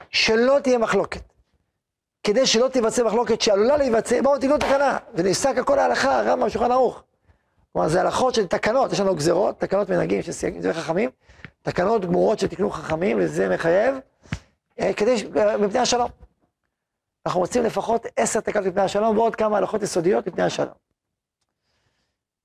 שלא 0.10 0.58
תהיה 0.64 0.78
מחלוקת. 0.78 1.22
כדי 2.24 2.46
שלא 2.46 2.68
תיווצר 2.68 3.06
מחלוקת 3.06 3.42
שעלולה 3.42 3.78
להיווצר, 3.78 4.22
בואו 4.24 4.38
תקנו 4.38 4.58
תקנה, 4.58 4.98
ונפסק 5.14 5.58
הכל 5.58 5.80
ההלכה, 5.80 6.22
רמב"ם, 6.22 6.50
שולחן 6.50 6.72
ערוך. 6.72 7.04
כלומר, 7.74 7.88
זה 7.88 8.02
הלכות 8.02 8.36
של 8.36 8.48
תקנות, 8.48 8.94
יש 8.94 9.00
לנו 9.00 9.16
גזרות, 9.16 9.60
תקנות 9.60 9.90
מנהגים 9.90 10.22
של 10.22 10.32
סייגים 10.32 10.74
חכמים, 10.74 11.10
תקנות 11.62 12.06
גמורות 12.06 12.40
שתקנו 12.40 12.70
חכמים, 12.70 13.18
וזה 13.22 13.50
מחייב, 13.50 13.96
אה, 14.80 14.94
כדי, 14.94 15.16
אה, 15.38 15.58
מפני 15.58 15.80
השלום. 15.80 16.10
אנחנו 17.26 17.40
מוצאים 17.40 17.64
לפחות 17.64 18.06
עשר 18.16 18.40
תקנות 18.40 18.66
מפני 18.66 18.82
השלום, 18.82 19.18
ועוד 19.18 19.36
כמה 19.36 19.58
הלכות 19.58 19.82
יסודיות 19.82 20.28
מפני 20.28 20.44
השלום. 20.44 20.74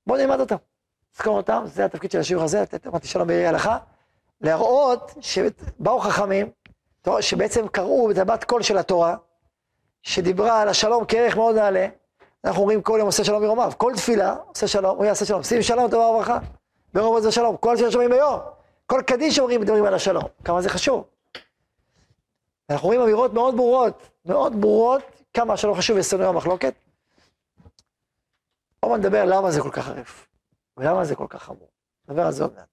בואו 0.07 0.19
נלמד 0.19 0.39
אותם, 0.39 0.55
נזכור 1.15 1.37
אותם, 1.37 1.63
זה 1.65 1.85
התפקיד 1.85 2.11
של 2.11 2.19
השיעור 2.19 2.43
הזה, 2.43 2.61
לתת, 2.61 2.87
אמרתי 2.87 3.07
שלום 3.07 3.27
בעירי 3.27 3.47
הלכה, 3.47 3.77
להראות 4.41 5.13
שבאו 5.21 5.99
חכמים, 5.99 6.49
שבעצם 7.21 7.67
קראו 7.67 8.11
את 8.11 8.17
הבת 8.17 8.43
קול 8.43 8.61
של 8.61 8.77
התורה, 8.77 9.15
שדיברה 10.03 10.61
על 10.61 10.69
השלום 10.69 11.05
כערך 11.07 11.35
מאוד 11.35 11.55
נעלה, 11.55 11.87
אנחנו 12.45 12.61
אומרים 12.61 12.81
כל 12.81 12.95
יום 12.99 13.05
עושה 13.05 13.23
שלום 13.23 13.43
מרומיו, 13.43 13.71
כל 13.77 13.93
תפילה 13.95 14.35
עושה 14.47 14.67
שלום, 14.67 14.97
הוא 14.97 15.05
יעשה 15.05 15.25
שלום, 15.25 15.43
שים 15.43 15.61
שלום 15.61 15.91
טובה 15.91 16.05
וברכה, 16.05 16.39
ברוב 16.93 17.19
זה 17.19 17.31
שלום, 17.31 17.57
כל 17.57 17.77
שלום 17.77 17.91
שומעים 17.91 18.09
ביום, 18.09 18.39
כל 18.85 19.01
קדיש 19.07 19.39
אומרים 19.39 19.61
מדברים 19.61 19.85
על 19.85 19.93
השלום, 19.93 20.23
כמה 20.43 20.61
זה 20.61 20.69
חשוב. 20.69 21.03
אנחנו 22.69 22.87
רואים 22.87 23.01
אמירות 23.01 23.33
מאוד 23.33 23.55
ברורות, 23.55 24.09
מאוד 24.25 24.61
ברורות, 24.61 25.01
כמה 25.33 25.53
השלום 25.53 25.77
חשוב 25.77 25.97
ושנוא 25.99 26.27
המחלוקת. 26.27 26.73
בואו 28.83 28.97
נדבר 28.97 29.25
למה 29.25 29.51
זה 29.51 29.61
כל 29.61 29.71
כך 29.71 29.85
חריף, 29.85 30.27
ולמה 30.77 31.05
זה 31.05 31.15
כל 31.15 31.27
כך 31.29 31.43
חמור, 31.43 31.69
נדבר 32.09 32.25
על 32.25 32.31
זה 32.31 32.43
עוד 32.43 32.53
מעט. 32.55 32.67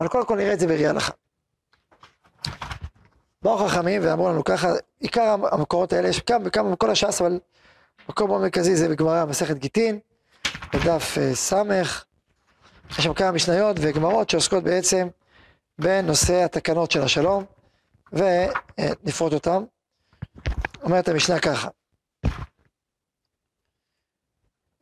אבל 0.00 0.08
קודם 0.08 0.26
כל 0.26 0.36
נראה 0.36 0.52
את 0.52 0.60
זה 0.60 0.66
בראי 0.66 0.86
הלכה. 0.86 1.12
באו 3.46 3.58
חכמים 3.68 4.02
ואמרו 4.04 4.28
לנו 4.28 4.44
ככה, 4.44 4.68
עיקר 5.00 5.36
המקורות 5.52 5.92
האלה, 5.92 6.08
יש 6.08 6.20
כמה 6.20 6.44
וכמה 6.44 6.70
מכל 6.70 6.90
הש"ס, 6.90 7.20
אבל 7.20 7.40
מקור 8.08 8.28
מאוד 8.28 8.40
מרכזי 8.40 8.76
זה 8.76 8.88
בגמרא, 8.88 9.24
מסכת 9.24 9.56
גיטין, 9.56 9.98
בדף 10.74 11.18
אה, 11.18 11.34
ס', 11.34 11.52
יש 12.90 13.04
שם 13.04 13.14
כמה 13.14 13.32
משניות 13.32 13.76
וגמרות 13.80 14.30
שעוסקות 14.30 14.64
בעצם 14.64 15.08
בנושא 15.78 16.44
התקנות 16.44 16.90
של 16.90 17.02
השלום, 17.02 17.44
ונפרוט 18.12 19.32
אותם. 19.32 19.64
אומרת 20.82 21.08
המשנה 21.08 21.40
ככה, 21.40 21.68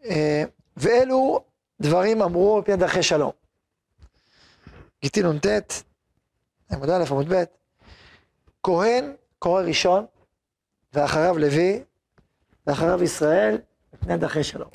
אה, 0.04 0.44
ואלו 0.76 1.40
דברים 1.80 2.22
אמרו 2.22 2.58
מפני 2.58 2.76
דרכי 2.76 3.02
שלום. 3.02 3.32
גיטין 5.02 5.26
נ"ט, 5.26 5.46
עמוד 6.72 6.90
א', 6.90 7.04
עמוד 7.10 7.32
ב', 7.34 7.44
כהן 8.64 9.12
קורא 9.38 9.62
ראשון, 9.62 10.06
ואחריו 10.92 11.38
לוי, 11.38 11.82
ואחריו 12.66 13.02
ישראל, 13.02 13.58
מפני 13.92 14.16
דרכי 14.16 14.44
שלום. 14.44 14.68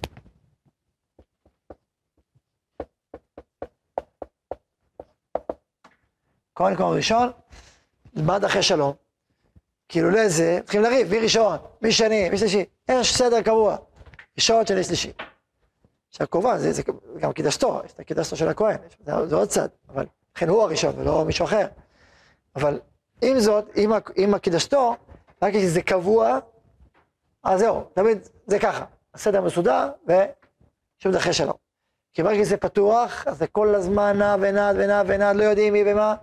כהן 6.56 6.76
קורא 6.76 6.96
ראשון, 6.96 7.32
מה 8.14 8.40
דרכי 8.40 8.64
שלום? 8.64 8.94
כאילו 9.88 10.10
לזה, 10.10 10.60
צריכים 10.64 10.82
לריב, 10.82 11.12
מי 11.12 11.20
ראשון, 11.20 11.58
מי 11.82 11.92
שני, 11.92 12.30
מי 12.30 12.38
שלישי, 12.38 12.66
יש 12.92 13.18
סדר 13.18 13.42
קבוע, 13.42 13.78
ראשון, 14.38 14.66
שני, 14.66 14.84
שלישי. 14.84 15.12
עכשיו 16.10 16.30
כמובן, 16.30 16.58
זה, 16.58 16.74
זה 16.74 16.84
גם 17.20 17.34
קידשתו, 17.34 17.82
יש 17.86 17.94
את 17.94 18.00
הקידשתו 18.00 18.36
של 18.36 18.48
הכהן, 18.48 18.78
זה, 19.06 19.28
זה 19.28 19.36
עוד 19.36 19.48
צד, 19.48 19.70
אבל 19.90 20.06
לכן 20.36 20.50
הוא 20.50 20.64
הראשון 20.64 21.00
ולא 21.00 21.26
מישהו 21.26 21.46
אחר. 21.46 21.68
אבל 22.56 22.80
עם 23.22 23.40
זאת, 23.40 23.66
עם, 23.76 23.92
עם 24.16 24.34
הקידשתו, 24.34 24.96
רק 25.42 25.54
כשזה 25.54 25.82
קבוע, 25.82 26.40
אז 27.44 27.60
זהו, 27.60 27.84
תמיד 27.94 28.18
זה 28.48 28.60
ככה, 28.60 28.86
הסדר 29.14 29.42
מסודר 29.42 29.90
ושום 30.08 31.12
דרכי 31.12 31.34
שלום. 31.34 31.56
כי 32.14 32.24
ברגע 32.24 32.46
שזה 32.46 32.58
פתוח, 32.58 33.28
אז 33.28 33.38
זה 33.38 33.48
כל 33.48 33.76
הזמן 33.76 34.18
נע 34.18 34.36
ונד 34.42 34.76
ונע 34.80 35.02
ונד, 35.08 35.36
לא 35.36 35.44
יודעים 35.44 35.74
מי 35.74 35.84
ומה, 35.86 36.16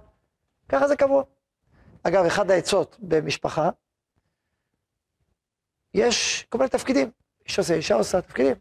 ככה 0.68 0.88
זה 0.88 0.96
קבוע. 0.96 1.22
אגב, 2.02 2.24
אחד 2.24 2.50
העצות 2.50 2.96
במשפחה, 3.00 3.70
יש 5.94 6.46
כל 6.48 6.58
מיני 6.58 6.68
תפקידים. 6.68 7.10
איש 7.46 7.58
עושה, 7.58 7.74
אישה 7.74 7.94
עושה 7.94 8.20
תפקידים. 8.20 8.56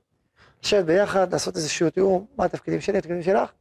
לשבת 0.63 0.85
ביחד, 0.85 1.33
לעשות 1.33 1.55
איזשהו 1.55 1.89
תיאום, 1.89 2.25
מה 2.37 2.45
התפקידים 2.45 2.81
שלי, 2.81 2.97
התפקידים 2.97 3.23
שלך. 3.23 3.51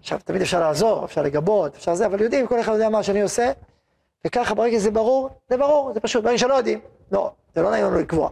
עכשיו, 0.00 0.18
תמיד 0.24 0.42
אפשר 0.42 0.60
לעזור, 0.60 1.04
אפשר 1.04 1.22
לגבות, 1.22 1.76
אפשר 1.76 1.94
זה, 1.94 2.06
אבל 2.06 2.20
יודעים, 2.20 2.46
כל 2.46 2.60
אחד 2.60 2.72
יודע 2.72 2.88
מה 2.88 3.02
שאני 3.02 3.22
עושה, 3.22 3.52
וככה 4.26 4.54
ברגע 4.54 4.78
שזה 4.78 4.90
ברור, 4.90 5.30
זה 5.50 5.56
ברור, 5.56 5.92
זה 5.94 6.00
פשוט, 6.00 6.24
ברגע 6.24 6.38
שלא 6.38 6.54
יודעים, 6.54 6.80
לא, 7.12 7.32
זה 7.54 7.62
לא 7.62 7.70
נעים 7.70 7.84
לנו 7.84 7.98
לקבוע. 7.98 8.30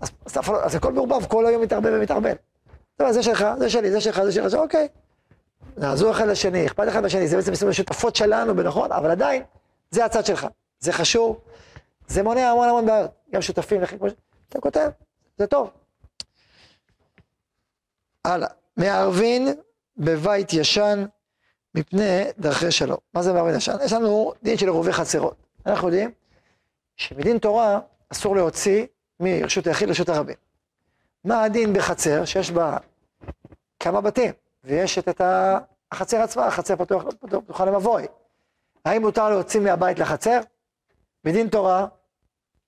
אז, 0.00 0.10
אז, 0.26 0.38
אז 0.62 0.74
הכל 0.74 0.92
מעורבב, 0.92 1.26
כל 1.26 1.46
היום 1.46 1.62
מתערבב 1.62 1.90
ומתערבב. 1.94 2.34
טוב, 2.96 3.12
זה 3.12 3.22
שלך, 3.22 3.46
זה 3.58 3.70
שלי, 3.70 3.90
זה 3.90 4.00
שלך, 4.00 4.22
זה 4.22 4.32
שלך, 4.32 4.46
זה 4.46 4.58
אוקיי. 4.58 4.88
נעזור 5.76 6.10
אחד 6.10 6.26
לשני, 6.26 6.66
אכפת 6.66 6.88
אחד 6.88 7.04
לשני, 7.04 7.28
זה 7.28 7.36
בעצם 7.36 7.52
מסוים 7.52 7.72
שותפות 7.72 8.16
שלנו 8.16 8.56
בנכון, 8.56 8.92
אבל 8.92 9.10
עדיין, 9.10 9.42
זה 9.90 10.04
הצד 10.04 10.24
שלך. 10.26 10.46
זה 10.80 10.92
חשוב, 10.92 11.40
זה 12.06 12.22
מונע 12.22 12.50
המון 12.50 12.68
המון 12.68 12.86
בעיות. 12.86 13.10
גם 13.34 13.42
שותפים 13.42 13.80
לכם, 13.80 13.98
כמו 13.98 14.10
ש... 14.10 14.12
אתה 14.48 14.60
כותב, 14.60 14.90
זה 15.38 15.46
טוב. 15.46 15.70
הלאה. 18.24 18.48
מערבין 18.76 19.48
בבית 19.96 20.52
ישן 20.52 21.04
מפני 21.74 22.24
דרכי 22.38 22.70
שלום. 22.70 22.98
מה 23.14 23.22
זה 23.22 23.32
מערבין 23.32 23.56
ישן? 23.56 23.76
יש 23.84 23.92
לנו 23.92 24.32
דין 24.42 24.56
של 24.56 24.66
עירובי 24.66 24.92
חצרות. 24.92 25.36
אנחנו 25.66 25.88
יודעים 25.88 26.10
שמדין 26.96 27.38
תורה 27.38 27.80
אסור 28.12 28.36
להוציא 28.36 28.86
מרשות 29.20 29.66
היחיד 29.66 29.88
לרשות 29.88 30.08
הרבים. 30.08 30.36
מה 31.24 31.42
הדין 31.42 31.72
בחצר 31.72 32.24
שיש 32.24 32.50
בה 32.50 32.76
כמה 33.80 34.00
בתים, 34.00 34.32
ויש 34.64 34.98
את, 34.98 35.08
את 35.08 35.20
החצר 35.92 36.20
עצמה, 36.20 36.46
החצר 36.46 36.76
פתוח, 36.76 37.04
פתוח, 37.20 37.44
פתוחה 37.44 37.64
למבוי. 37.64 38.06
האם 38.84 39.02
מותר 39.02 39.30
להוציא 39.30 39.60
מהבית 39.60 39.98
לחצר? 39.98 40.40
בדין 41.24 41.48
תורה, 41.48 41.86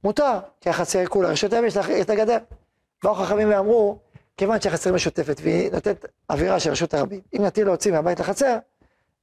מותר, 0.04 0.38
כי 0.61 0.70
החצר 0.70 0.99
היא 0.99 1.08
כולה 1.08 1.28
רשות 1.28 1.52
היחיד, 1.52 1.96
יש 1.96 2.04
את 2.04 2.11
הגדר. 2.11 2.38
באו 3.02 3.14
חכמים 3.14 3.50
ואמרו, 3.50 3.99
כיוון 4.37 4.61
שהחצר 4.61 4.92
משותפת 4.92 5.40
והיא 5.42 5.73
נותנת 5.73 6.04
אווירה 6.30 6.61
של 6.61 6.70
רשות 6.70 6.94
הרבים, 6.94 7.20
אם 7.37 7.44
נטיל 7.44 7.66
להוציא 7.66 7.92
מהבית 7.92 8.20
לחצר, 8.20 8.58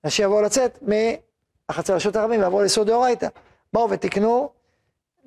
אנשים 0.05 0.25
יבואו 0.25 0.41
לצאת 0.41 0.79
מהחצר 0.81 1.93
לרשות 1.93 2.15
הרבים 2.15 2.39
ויעברו 2.39 2.62
לאיסור 2.62 2.84
דאורייתא. 2.84 3.27
באו 3.74 3.89
ותיקנו 3.89 4.50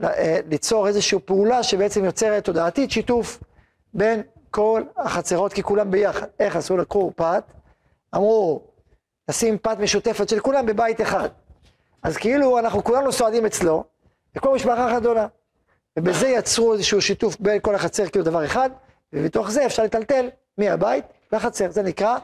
אה, 0.02 0.38
ליצור 0.48 0.88
איזושהי 0.88 1.18
פעולה 1.18 1.62
שבעצם 1.62 2.04
יוצרת 2.04 2.44
תודעתית 2.44 2.90
שיתוף 2.90 3.40
בין 3.94 4.22
כל 4.50 4.82
החצרות, 4.96 5.52
כי 5.52 5.62
כולם 5.62 5.90
ביחד. 5.90 6.26
איך 6.40 6.56
עשו? 6.56 6.76
לקחו 6.76 7.12
פת, 7.16 7.44
אמרו, 8.14 8.62
נשים 9.28 9.58
פת 9.58 9.78
משותפת 9.78 10.28
של 10.28 10.40
כולם 10.40 10.66
בבית 10.66 11.00
אחד. 11.00 11.28
אז 12.02 12.16
כאילו 12.16 12.58
אנחנו 12.58 12.84
כולנו 12.84 13.12
סועדים 13.12 13.46
אצלו, 13.46 13.84
וכל 14.36 14.54
משפחה 14.54 14.90
אחת 14.90 15.00
גדולה. 15.00 15.26
ובזה 15.98 16.28
יצרו 16.28 16.72
איזשהו 16.72 17.02
שיתוף 17.02 17.36
בין 17.40 17.60
כל 17.60 17.74
החצר 17.74 18.06
כאילו 18.06 18.24
דבר 18.24 18.44
אחד, 18.44 18.70
ובתוך 19.12 19.50
זה 19.50 19.66
אפשר 19.66 19.82
לטלטל 19.82 20.30
מהבית 20.58 21.04
לחצר. 21.32 21.70
זה 21.70 21.82
נקרא 21.82 22.18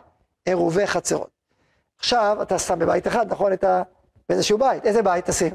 עירובי 0.45 0.87
חצרות. 0.87 1.39
עכשיו 2.00 2.38
אתה 2.42 2.59
שם 2.59 2.78
בבית 2.78 3.07
אחד, 3.07 3.33
נכון? 3.33 3.52
את 3.52 3.64
ה... 3.64 3.83
באיזשהו 4.28 4.59
בית. 4.59 4.87
איזה 4.87 5.02
בית 5.02 5.30
תשים? 5.30 5.54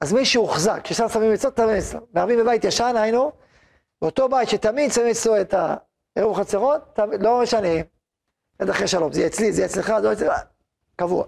אז 0.00 0.12
מי 0.12 0.24
שהוחזק, 0.24 0.80
כששם 0.84 1.08
שמים 1.08 1.32
אצלו, 1.32 1.50
תמים 1.50 1.76
אצלו. 1.78 2.00
מערבים 2.14 2.38
בבית 2.38 2.64
ישן, 2.64 2.94
היינו, 2.96 3.32
באותו 4.02 4.28
בית 4.28 4.48
שתמיד 4.48 4.92
שמים 4.92 5.06
אצלו 5.10 5.40
את 5.40 5.54
העירוב 6.16 6.36
חצרות, 6.36 6.98
לא 7.20 7.40
משנה, 7.42 7.68
עד 8.58 8.70
אחרי 8.70 8.88
שלום, 8.88 9.12
זה 9.12 9.20
יהיה 9.20 9.28
אצלי, 9.28 9.52
זה 9.52 9.60
יהיה 9.60 9.70
אצלך, 9.70 9.92
זה 10.00 10.06
לא 10.08 10.12
אצלך, 10.12 10.40
קבוע. 10.96 11.24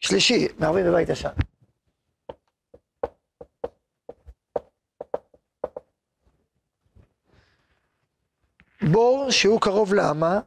שלישי, 0.00 0.48
מערבים 0.58 0.86
בבית 0.86 1.08
ישן. 1.08 1.30
בור 8.90 9.30
שהוא 9.30 9.60
קרוב 9.60 9.94
לאמה, 9.94 10.40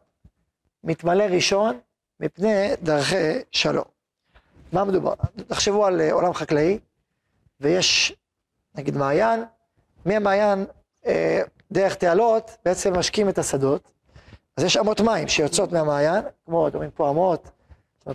מתמלא 0.83 1.23
ראשון 1.23 1.79
מפני 2.19 2.75
דרכי 2.83 3.39
שלום. 3.51 3.83
מה 4.71 4.83
מדובר? 4.83 5.13
תחשבו 5.47 5.85
על 5.85 6.01
אה, 6.01 6.13
עולם 6.13 6.33
חקלאי, 6.33 6.79
ויש 7.59 8.15
נגיד 8.75 8.97
מעיין, 8.97 9.43
מהמעיין 10.05 10.65
אה, 11.05 11.41
דרך 11.71 11.95
תעלות 11.95 12.51
בעצם 12.65 12.99
משקים 12.99 13.29
את 13.29 13.37
השדות, 13.37 13.91
אז 14.57 14.63
יש 14.63 14.77
אמות 14.77 15.01
מים 15.01 15.27
שיוצאות 15.27 15.71
מהמעיין, 15.71 16.23
כמו, 16.45 16.67
אתם 16.67 16.77
רואים 16.77 16.91
פה 16.91 17.09
אמות, 17.09 17.49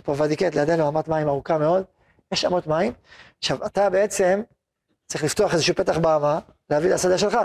פה 0.03 0.15
ודיקט 0.17 0.55
לידינו 0.55 0.89
אמת 0.89 1.07
מים 1.07 1.27
ארוכה 1.27 1.57
מאוד, 1.57 1.83
יש 2.31 2.45
אמות 2.45 2.67
מים, 2.67 2.93
עכשיו 3.37 3.65
אתה 3.65 3.89
בעצם 3.89 4.41
צריך 5.07 5.23
לפתוח 5.23 5.53
איזשהו 5.53 5.75
פתח 5.75 5.97
באמה, 5.97 6.39
להביא 6.69 6.93
לשדה 6.93 7.17
שלך, 7.17 7.37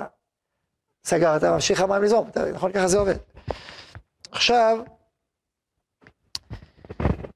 סגרת, 1.07 1.45
ממשיך 1.45 1.81
המים 1.81 2.03
לזרום, 2.03 2.31
נכון 2.55 2.73
ככה 2.73 2.88
זה 2.88 2.99
עובד. 2.99 3.14
עכשיו, 4.31 4.79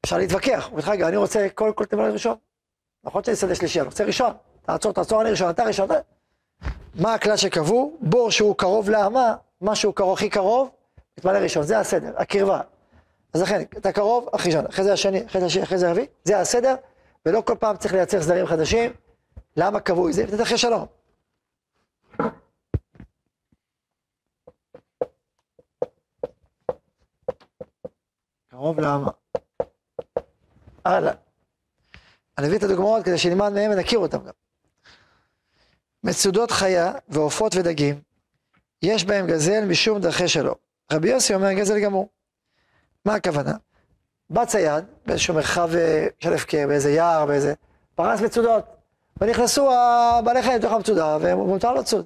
אפשר 0.04 0.18
להתווכח, 0.18 0.66
אומרים 0.66 0.78
לך, 0.78 0.88
רגע, 0.88 1.08
אני 1.08 1.16
רוצה 1.16 1.46
כל 1.54 1.72
כל 1.74 1.84
תמלא 1.84 2.12
ראשון. 2.12 2.36
נכון 3.04 3.24
שאני 3.24 3.36
שדה 3.36 3.54
שלישי, 3.54 3.80
אני 3.80 3.86
רוצה 3.86 4.04
ראשון. 4.04 4.32
תעצור, 4.62 4.92
תעצור, 4.92 5.22
אני 5.22 5.30
ראשון, 5.30 5.50
אתה 5.50 5.64
ראשון. 5.64 5.88
מה 6.94 7.14
הכלל 7.14 7.36
שקבעו? 7.36 7.96
בור 8.00 8.30
שהוא 8.30 8.56
קרוב 8.56 8.90
לאמה, 8.90 9.34
מה 9.60 9.74
שהוא 9.74 9.94
קרוב, 9.94 10.12
הכי 10.12 10.28
קרוב, 10.30 10.70
מתמלא 11.18 11.38
ראשון, 11.38 11.62
זה 11.62 11.78
הסדר, 11.78 12.12
הקרבה. 12.16 12.60
אז 13.32 13.42
לכן, 13.42 13.62
אתה 13.62 13.92
קרוב, 13.92 14.28
הכי 14.32 14.48
ראשון, 14.48 14.66
אחרי 14.66 14.84
זה 14.84 14.92
השני, 14.92 15.26
אחרי 15.26 15.40
זה 15.40 15.46
השני, 15.46 15.62
אחרי 15.62 15.78
זה 15.78 15.88
הרביעי, 15.88 16.06
זה 16.24 16.38
הסדר, 16.38 16.74
ולא 17.26 17.42
כל 17.46 17.54
פעם 17.60 17.76
צריך 17.76 17.94
לייצר 17.94 18.22
סדרים 18.22 18.46
חדשים. 18.46 18.92
למה 19.56 19.80
קבעו 19.80 20.08
את 20.08 20.12
זה? 20.14 20.24
אחרי 20.42 20.58
שלום. 20.58 20.99
קרוב 28.60 28.80
לאמה. 28.80 29.10
הלאה. 30.84 31.12
אני 32.38 32.46
מביא 32.46 32.58
את 32.58 32.62
הדוגמאות 32.62 33.04
כדי 33.04 33.18
שנלמד 33.18 33.52
מהם 33.52 33.70
ונכיר 33.70 33.98
אותם 33.98 34.18
גם. 34.18 34.32
מצודות 36.04 36.50
חיה 36.50 36.92
ועופות 37.08 37.54
ודגים, 37.54 38.00
יש 38.82 39.04
בהם 39.04 39.26
גזל 39.26 39.64
משום 39.64 40.00
דרכי 40.00 40.28
שלום. 40.28 40.54
רבי 40.92 41.08
יוסי 41.08 41.34
אומר 41.34 41.52
גזל 41.52 41.80
גמור. 41.80 42.08
מה 43.04 43.14
הכוונה? 43.14 43.52
בא 44.30 44.44
צייד 44.44 44.84
באיזשהו 45.06 45.34
מרחב 45.34 45.70
אה, 45.74 46.06
של 46.18 46.32
הפקר, 46.32 46.64
באיזה 46.68 46.90
יער, 46.90 47.26
באיזה... 47.26 47.54
פרס 47.94 48.20
מצודות. 48.20 48.64
ונכנסו 49.20 49.72
הבעלי 49.72 50.42
חיים 50.42 50.58
לתוך 50.58 50.72
המצודה, 50.72 51.16
ומותר 51.20 51.74
לצוד. 51.74 52.04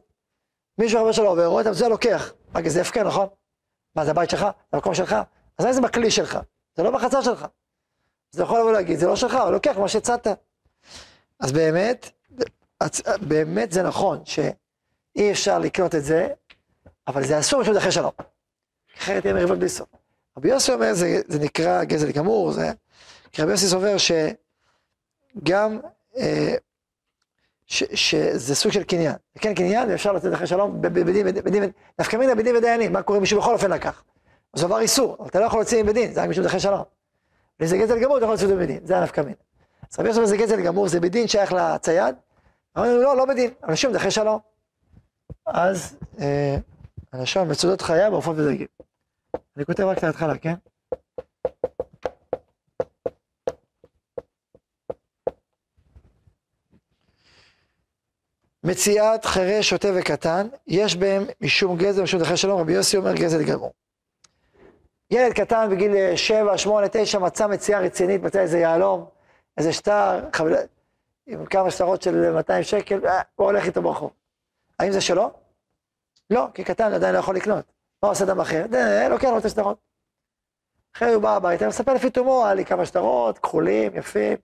מישהו 0.79 0.99
הרבה 0.99 1.13
שלו 1.13 1.29
עובר, 1.29 1.47
רואה 1.47 1.63
את 1.63 1.67
המצודה, 1.67 1.89
לוקח. 1.89 2.33
רגע, 2.55 2.71
זה 2.71 2.81
הפקר, 2.81 3.05
נכון? 3.05 3.27
מה, 3.97 4.05
זה 4.05 4.11
הבית 4.11 4.31
שלך? 4.31 4.41
זה 4.41 4.49
המקום 4.73 4.95
שלך? 4.95 5.17
אז 5.59 5.75
זה 5.75 5.81
בכלי 5.81 6.11
שלך, 6.11 6.39
זה 6.77 6.83
לא 6.83 6.91
בחצר 6.91 7.23
שלך. 7.23 7.43
אז 7.43 8.41
אתה 8.41 8.43
יכול 8.43 8.61
לבוא 8.61 8.73
להגיד, 8.73 8.99
זה 8.99 9.07
לא 9.07 9.17
שלך, 9.17 9.35
הוא 9.35 9.51
לוקח 9.51 9.77
מה 9.79 9.89
שהצעת. 9.89 10.27
אז 11.41 11.53
באמת, 11.53 12.11
באמת 13.21 13.73
זה 13.73 13.83
נכון 13.83 14.25
שאי 14.25 15.31
אפשר 15.31 15.59
לקנות 15.59 15.95
את 15.95 16.05
זה, 16.05 16.29
אבל 17.07 17.25
זה 17.27 17.39
אסור 17.39 17.61
בשביל 17.61 17.79
אחרי 17.79 17.93
שלום. 17.93 18.13
אחרת 18.99 19.25
יהיה 19.25 19.35
מריבות 19.35 19.59
בלי 19.59 19.69
סוף. 19.69 19.89
רבי 20.37 20.49
יוסי 20.49 20.73
אומר, 20.73 20.95
זה, 20.95 21.21
זה 21.29 21.39
נקרא 21.39 21.85
גזל 21.85 22.13
גמור, 22.13 22.53
זה... 22.53 22.73
כי 23.33 23.43
רבי 23.43 23.51
יוסי 23.51 23.67
סובר 23.67 23.97
שגם, 23.99 25.81
אה, 26.17 26.55
ש, 27.67 27.85
שזה 27.95 28.55
סוג 28.55 28.73
של 28.73 28.85
קניין. 28.85 29.15
כן 29.39 29.55
קניין, 29.55 29.91
ואפשר 29.91 30.13
לתת 30.13 30.35
אחרי 30.35 30.47
שלום 30.47 30.83
בדין, 30.83 31.71
נפקא 31.99 32.17
מינה 32.17 32.35
בדין 32.35 32.57
ודיינים, 32.57 32.93
מה 32.93 33.03
קורה 33.03 33.17
אם 33.17 33.23
מישהו 33.23 33.41
בכל 33.41 33.53
אופן 33.53 33.71
לקח? 33.71 34.03
אז 34.55 34.65
עבר 34.65 34.79
איסור, 34.79 35.17
אבל 35.21 35.29
אתה 35.29 35.41
לא 35.41 35.45
יכול 35.45 35.61
להוציא 35.61 35.85
בדין, 35.85 36.13
זה 36.13 36.23
רק 36.23 36.29
משום 36.29 36.45
דרכי 36.45 36.61
שלום. 36.61 36.83
ואם 37.61 37.69
זה 37.69 37.79
גזל 37.79 37.99
גמור, 37.99 38.17
אתה 38.17 38.25
יכול 38.25 38.33
להוציא 38.33 38.47
אותו 38.47 38.59
בדין, 38.59 38.87
זה 38.87 38.99
הנפקא 38.99 39.21
מינה. 39.21 39.37
אז 39.93 39.99
רבי 39.99 40.11
אומר, 40.11 40.27
זה 40.27 40.37
גזל 40.37 40.61
גמור, 40.61 40.89
זה 40.89 41.01
בדין 41.01 41.29
שייך 41.29 41.53
לצייד, 41.53 42.15
אמרנו, 42.79 43.03
לא, 43.03 43.17
לא 43.17 43.25
בדין, 43.25 43.51
שום 43.75 43.93
דרכי 43.93 44.11
שלום. 44.11 44.39
אז 45.47 45.97
אה, 46.21 46.57
הלשון 47.13 47.51
מצודות 47.51 47.83
חיה 47.83 48.11
בעופות 48.11 48.37
ודגים. 48.39 48.67
אני 49.57 49.65
כותב 49.65 49.83
רק 49.83 49.99
את 49.99 50.05
ההתחלה, 50.05 50.39
כן? 50.39 50.55
מציאת 58.65 59.25
חירש, 59.25 59.71
שוטה 59.71 59.89
וקטן, 59.95 60.47
יש 60.67 60.97
בהם 60.97 61.25
משום 61.41 61.77
גזל 61.77 62.01
ומשום 62.01 62.21
דרכי 62.21 62.37
שלום, 62.37 62.61
רבי 62.61 62.73
יוסי 62.73 62.97
אומר 62.97 63.15
גזל 63.15 63.43
גמור. 63.43 63.73
ילד 65.15 65.33
קטן 65.33 65.69
בגיל 65.71 66.17
7, 66.17 66.59
8, 66.59 66.87
9 66.91 67.19
מצא 67.19 67.47
מציאה 67.47 67.81
רצינית, 67.81 68.23
מצא 68.23 68.41
איזה 68.41 68.59
יהלום, 68.59 69.05
איזה 69.59 69.73
שטר, 69.73 70.21
חבילה, 70.33 70.59
עם 71.27 71.47
כמה 71.47 71.71
שטרות 71.71 72.03
של 72.03 72.33
200 72.33 72.63
שקל, 72.63 73.07
אה, 73.07 73.23
הוא 73.35 73.47
הולך 73.47 73.67
איתו 73.67 73.83
ברחוב. 73.83 74.11
האם 74.79 74.93
זה 74.93 75.01
שלו? 75.01 75.31
לא, 76.31 76.47
כי 76.55 76.65
קטן 76.65 76.93
עדיין 76.93 77.15
לא 77.15 77.19
יכול 77.19 77.37
לקנות. 77.37 77.65
מה 78.03 78.09
עושה 78.09 78.25
אדם 78.25 78.41
אחר? 78.41 78.67
אה, 78.75 79.09
לוקח 79.09 79.29
לו 79.29 79.39
את 79.39 79.45
השטרות. 79.45 79.79
אחרי 80.97 81.15
הוא 81.15 81.23
בא 81.23 81.37
הביתה, 81.37 81.69
מספר 81.69 81.95
לפי 81.95 82.11
תומו, 82.11 82.45
היה 82.45 82.55
לי 82.55 82.65
כמה 82.65 82.87
שטרות, 82.87 83.39
כחולים, 83.39 83.97
יפים, 83.97 84.37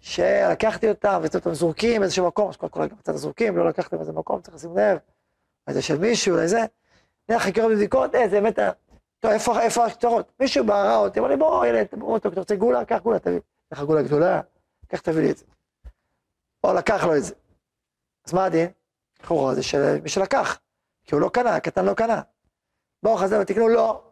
שלקחתי 0.00 0.88
אותם, 0.88 1.20
וצריך 1.22 1.44
אותם 1.44 1.54
זרוקים 1.54 2.00
באיזשהו 2.00 2.26
מקום, 2.26 2.52
שכל 2.52 2.68
כולם 2.68 2.88
גם 2.88 2.96
קצת 2.96 3.16
זרוקים, 3.16 3.56
לא 3.56 3.68
לקחתם 3.68 4.00
איזה 4.00 4.12
מקום, 4.12 4.40
צריך 4.40 4.54
לשים 4.54 4.76
לב, 4.76 4.98
איזה 5.68 5.82
של 5.82 5.98
מישהו, 5.98 6.34
אולי 6.34 6.48
זה. 6.48 6.64
נלך 7.28 7.42
חקירות 7.42 7.72
ובדיקות, 7.72 8.14
אה, 8.14 8.28
זה 8.28 8.40
באמת, 8.40 8.58
טוב, 9.20 9.30
איפה, 9.32 9.60
איפה 9.60 9.84
השטרות? 9.84 10.32
מישהו 10.40 10.64
ראה 10.68 10.96
אותי, 10.96 11.20
אמר 11.20 11.28
לי, 11.28 11.36
בוא, 11.36 11.66
ילד, 11.66 11.86
בוא, 11.92 12.16
אתה 12.16 12.28
רוצה 12.28 12.54
גולה? 12.56 12.84
קח 12.84 12.98
גולה, 13.02 13.18
תביא. 13.18 13.40
קח 13.74 13.82
גולה 13.82 14.02
גדולה, 14.02 14.40
קח 14.88 15.00
תביא 15.00 15.22
לי 15.22 15.30
את 15.30 15.36
זה. 15.36 15.44
או 16.64 16.74
לקח 16.74 17.04
לו 17.04 17.16
את 17.16 17.24
זה. 17.24 17.34
אז 18.26 18.32
מה 18.32 18.44
הדין? 18.44 18.68
לכאורה 19.22 19.54
זה 19.54 19.62
של 19.62 20.00
מי 20.02 20.08
שלקח, 20.08 20.58
כי 21.04 21.14
הוא 21.14 21.20
לא 21.22 21.28
קנה, 21.28 21.56
הקטן 21.56 21.84
לא 21.84 21.94
קנה. 21.94 22.22
באו 23.02 23.16
חז"ל 23.16 23.40
ותקנו, 23.40 23.68
לא. 23.68 24.02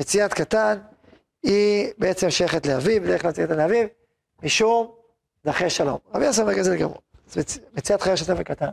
מציאת 0.00 0.34
קטן 0.34 0.78
היא 1.42 1.92
בעצם 1.98 2.30
שייכת 2.30 2.66
לאביו, 2.66 3.02
בדרך 3.02 3.22
כלל 3.22 3.30
מציאת 3.30 3.50
לאביו, 3.50 3.86
משום 4.42 4.94
דרכי 5.44 5.70
שלום. 5.70 5.98
רבי 6.14 6.24
יוסף 6.24 6.42
אומר 6.42 6.62
זה 6.62 6.74
לגמרי. 6.74 6.98
אז 7.28 7.36
מצ- 7.38 7.58
מציאת 7.72 8.00
חיי 8.02 8.16
שוטף 8.16 8.34
וקטן. 8.38 8.68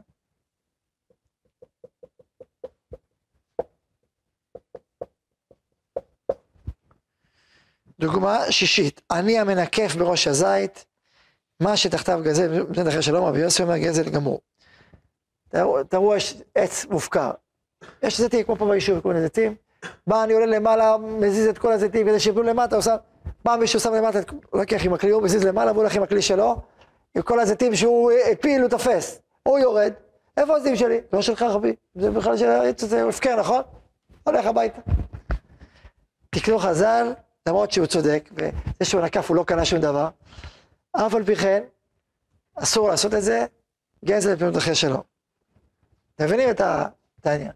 דוגמה 8.04 8.52
שישית, 8.52 9.02
אני 9.12 9.40
המנקף 9.40 9.96
בראש 9.96 10.28
הזית, 10.28 10.86
מה 11.60 11.78
שתחתיו 11.78 12.20
גזל 12.24 12.64
בני 12.64 12.84
דרכי 12.84 13.02
שלום, 13.02 13.26
רבי 13.26 13.40
יוסף 13.40 13.62
אומר 13.62 13.78
גזל 13.78 14.10
גמור. 14.10 14.40
תראו, 15.90 16.16
יש 16.16 16.42
עץ 16.56 16.86
מופקר. 16.86 17.32
יש 18.04 18.22
זיתים, 18.22 18.44
כמו 18.44 18.56
פה 18.56 18.66
ביישוב, 18.66 19.00
כל 19.00 19.10
מיני 19.10 19.22
זיתים. 19.22 19.56
בא, 20.08 20.24
אני 20.24 20.34
עולה 20.34 20.46
למעלה, 20.46 20.98
מזיז 20.98 21.48
את 21.48 21.58
כל 21.58 21.72
הזיתים 21.72 22.08
כדי 22.08 22.20
שיפלו 22.20 22.44
למטה, 22.44 22.82
שם, 22.82 22.96
בא 23.46 23.56
מישהו 23.60 23.80
שם 23.80 23.94
למטה, 23.94 24.20
לוקח 24.54 24.86
עם 24.86 24.94
הכלי, 24.94 25.12
הוא 25.12 25.24
מזיז 25.24 25.44
למעלה, 25.44 25.72
והוא 25.72 25.82
הולך 25.82 25.96
עם 25.96 26.04
הכלי 26.04 26.22
שלו, 26.22 26.56
עם 27.16 27.22
כל 27.22 27.40
הזיתים 27.40 27.76
שהוא 27.76 28.12
הפיל, 28.32 28.62
הוא 28.62 28.70
תופס. 28.70 29.22
הוא 29.44 29.60
יורד, 29.60 29.94
איפה 30.38 30.56
הזיתים 30.56 30.76
שלי? 30.76 31.02
לא 31.14 31.22
שלך, 31.22 31.42
רבי. 31.42 31.76
זה 31.96 32.12
בכלל 32.12 32.38
של 32.38 32.50
העץ 32.50 32.84
הזה, 32.84 33.02
הוא 33.02 33.10
הפקר, 33.10 33.40
נכון? 33.40 33.62
הולך 34.24 34.46
הביתה. 34.46 34.82
תקנו 36.30 36.60
חז"ל, 36.60 37.14
למרות 37.48 37.72
שהוא 37.72 37.86
צודק, 37.86 38.30
וזה 38.32 38.52
שהוא 38.84 39.02
נקף 39.02 39.30
הוא 39.30 39.38
לא 39.38 39.44
קנה 39.44 39.66
שום 39.66 39.80
דבר, 39.80 40.10
אף 40.92 41.14
על 41.14 41.26
פי 41.26 41.36
כן, 41.36 41.64
אסור 42.56 42.90
לעשות 42.90 43.14
את 43.14 43.24
זה, 43.24 43.46
גזל 44.06 44.34
לפעמים 44.34 44.54
דרכי 44.54 44.76
שלום. 44.76 45.02
אתם 46.16 46.26
מבינים 46.26 46.50
את 46.50 47.26
העניין? 47.26 47.52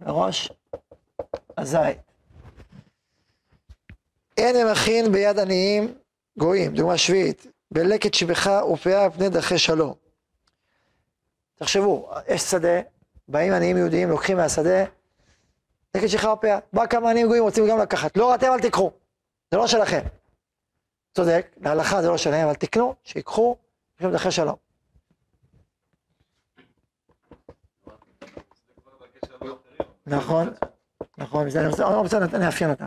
בראש 0.00 0.52
הזית. 1.58 1.98
אין 4.36 4.56
המכין 4.56 5.12
ביד 5.12 5.38
עניים 5.38 5.94
גויים, 6.38 6.74
דוגמה 6.74 6.98
שביעית, 6.98 7.46
בלקט 7.70 8.14
שבך 8.14 8.50
ופאה 8.72 9.10
פני 9.10 9.28
דרכי 9.28 9.58
שלום. 9.58 9.94
תחשבו, 11.54 12.10
יש 12.28 12.42
שדה, 12.42 12.80
באים 13.32 13.52
עניים 13.52 13.76
יהודיים, 13.76 14.08
לוקחים 14.10 14.36
מהשדה, 14.36 14.84
לקט 15.94 16.08
שבך 16.08 16.24
ופאה. 16.24 16.58
בא 16.72 16.86
כמה 16.86 17.10
עניים 17.10 17.26
גויים, 17.26 17.42
רוצים 17.42 17.68
גם 17.68 17.78
לקחת. 17.78 18.16
לא, 18.16 18.34
אתם 18.34 18.46
אל 18.46 18.60
תיקחו, 18.60 18.90
זה 19.50 19.56
לא 19.56 19.66
שלכם. 19.66 20.00
צודק, 21.14 21.46
להלכה 21.60 22.02
זה 22.02 22.08
לא 22.08 22.16
שלהם, 22.16 22.46
אבל 22.46 22.54
תקנו, 22.54 22.94
שיקחו, 23.04 23.56
לפני 23.96 24.10
דרכי 24.10 24.30
שלום. 24.30 24.56
נכון, 30.06 30.54
נכון, 31.18 31.50
זה 31.50 31.60
אני 31.60 31.68
רוצה, 31.68 31.86
אני 31.86 31.96
רוצה 31.96 32.18
לאפיין 32.18 32.70
אותם. 32.70 32.86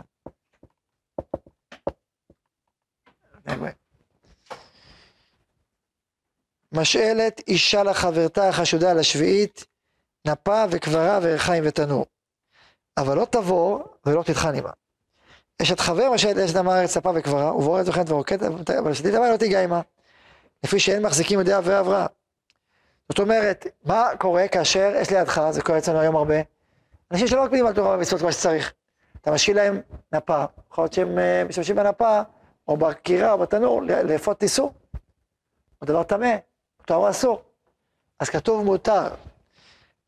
חבר'ה. 3.48 3.70
משאלת 6.72 7.40
אישה 7.48 7.82
לחברתה 7.82 8.48
החשודה 8.48 8.90
על 8.90 8.98
השביעית, 8.98 9.64
נפה 10.26 10.64
וקברה 10.70 11.18
ורחיים 11.22 11.64
ותנור. 11.66 12.06
אבל 12.96 13.16
לא 13.16 13.24
תבוא 13.24 13.80
ולא 14.06 14.22
תטחן 14.22 14.54
עמה. 14.54 14.70
אשת 15.62 15.80
חבר 15.80 16.10
משאלת 16.14 16.36
אשת 16.36 16.56
עם 16.56 16.68
הארץ 16.68 16.96
נפה 16.96 17.10
וקברה, 17.14 17.56
ובוררת 17.56 17.86
זוכנת 17.86 18.10
ורוקדת, 18.10 18.70
אבל 18.70 18.94
שתית 18.94 19.14
עמה 19.14 19.30
לא 19.30 19.36
תיגע 19.36 19.62
עמה. 19.62 19.80
לפי 20.64 20.78
שאין 20.78 21.02
מחזיקים 21.02 21.40
ידי 21.40 21.56
אב 21.56 21.62
ואברהם. 21.66 22.06
זאת 23.08 23.18
אומרת, 23.18 23.66
מה 23.84 24.08
קורה 24.18 24.48
כאשר 24.48 24.92
יש 25.00 25.10
לידך, 25.10 25.48
זה 25.50 25.62
קורה 25.62 25.78
אצלנו 25.78 26.00
היום 26.00 26.16
הרבה, 26.16 26.34
אנשים 27.12 27.26
שלא 27.26 27.44
מקפידים 27.44 27.66
על 27.66 27.74
תורה 27.74 27.94
ומצוות 27.96 28.20
כמו 28.20 28.32
שצריך. 28.32 28.72
אתה 29.20 29.30
משאיל 29.30 29.56
להם 29.56 29.80
נפה, 30.12 30.44
יכול 30.70 30.84
להיות 30.84 30.92
שהם 30.92 31.18
אה, 31.18 31.44
משתמשים 31.48 31.76
בנפה, 31.76 32.20
או 32.68 32.76
בקירה 32.76 33.32
או 33.32 33.38
בתנור, 33.38 33.82
לאפות 33.82 34.42
איסור. 34.42 34.74
או 35.82 35.86
דבר 35.86 36.02
טמא, 36.02 36.36
מותר 36.80 36.94
או 36.94 37.10
אסור. 37.10 37.42
אז 38.20 38.28
כתוב 38.28 38.64
מותר. 38.64 39.08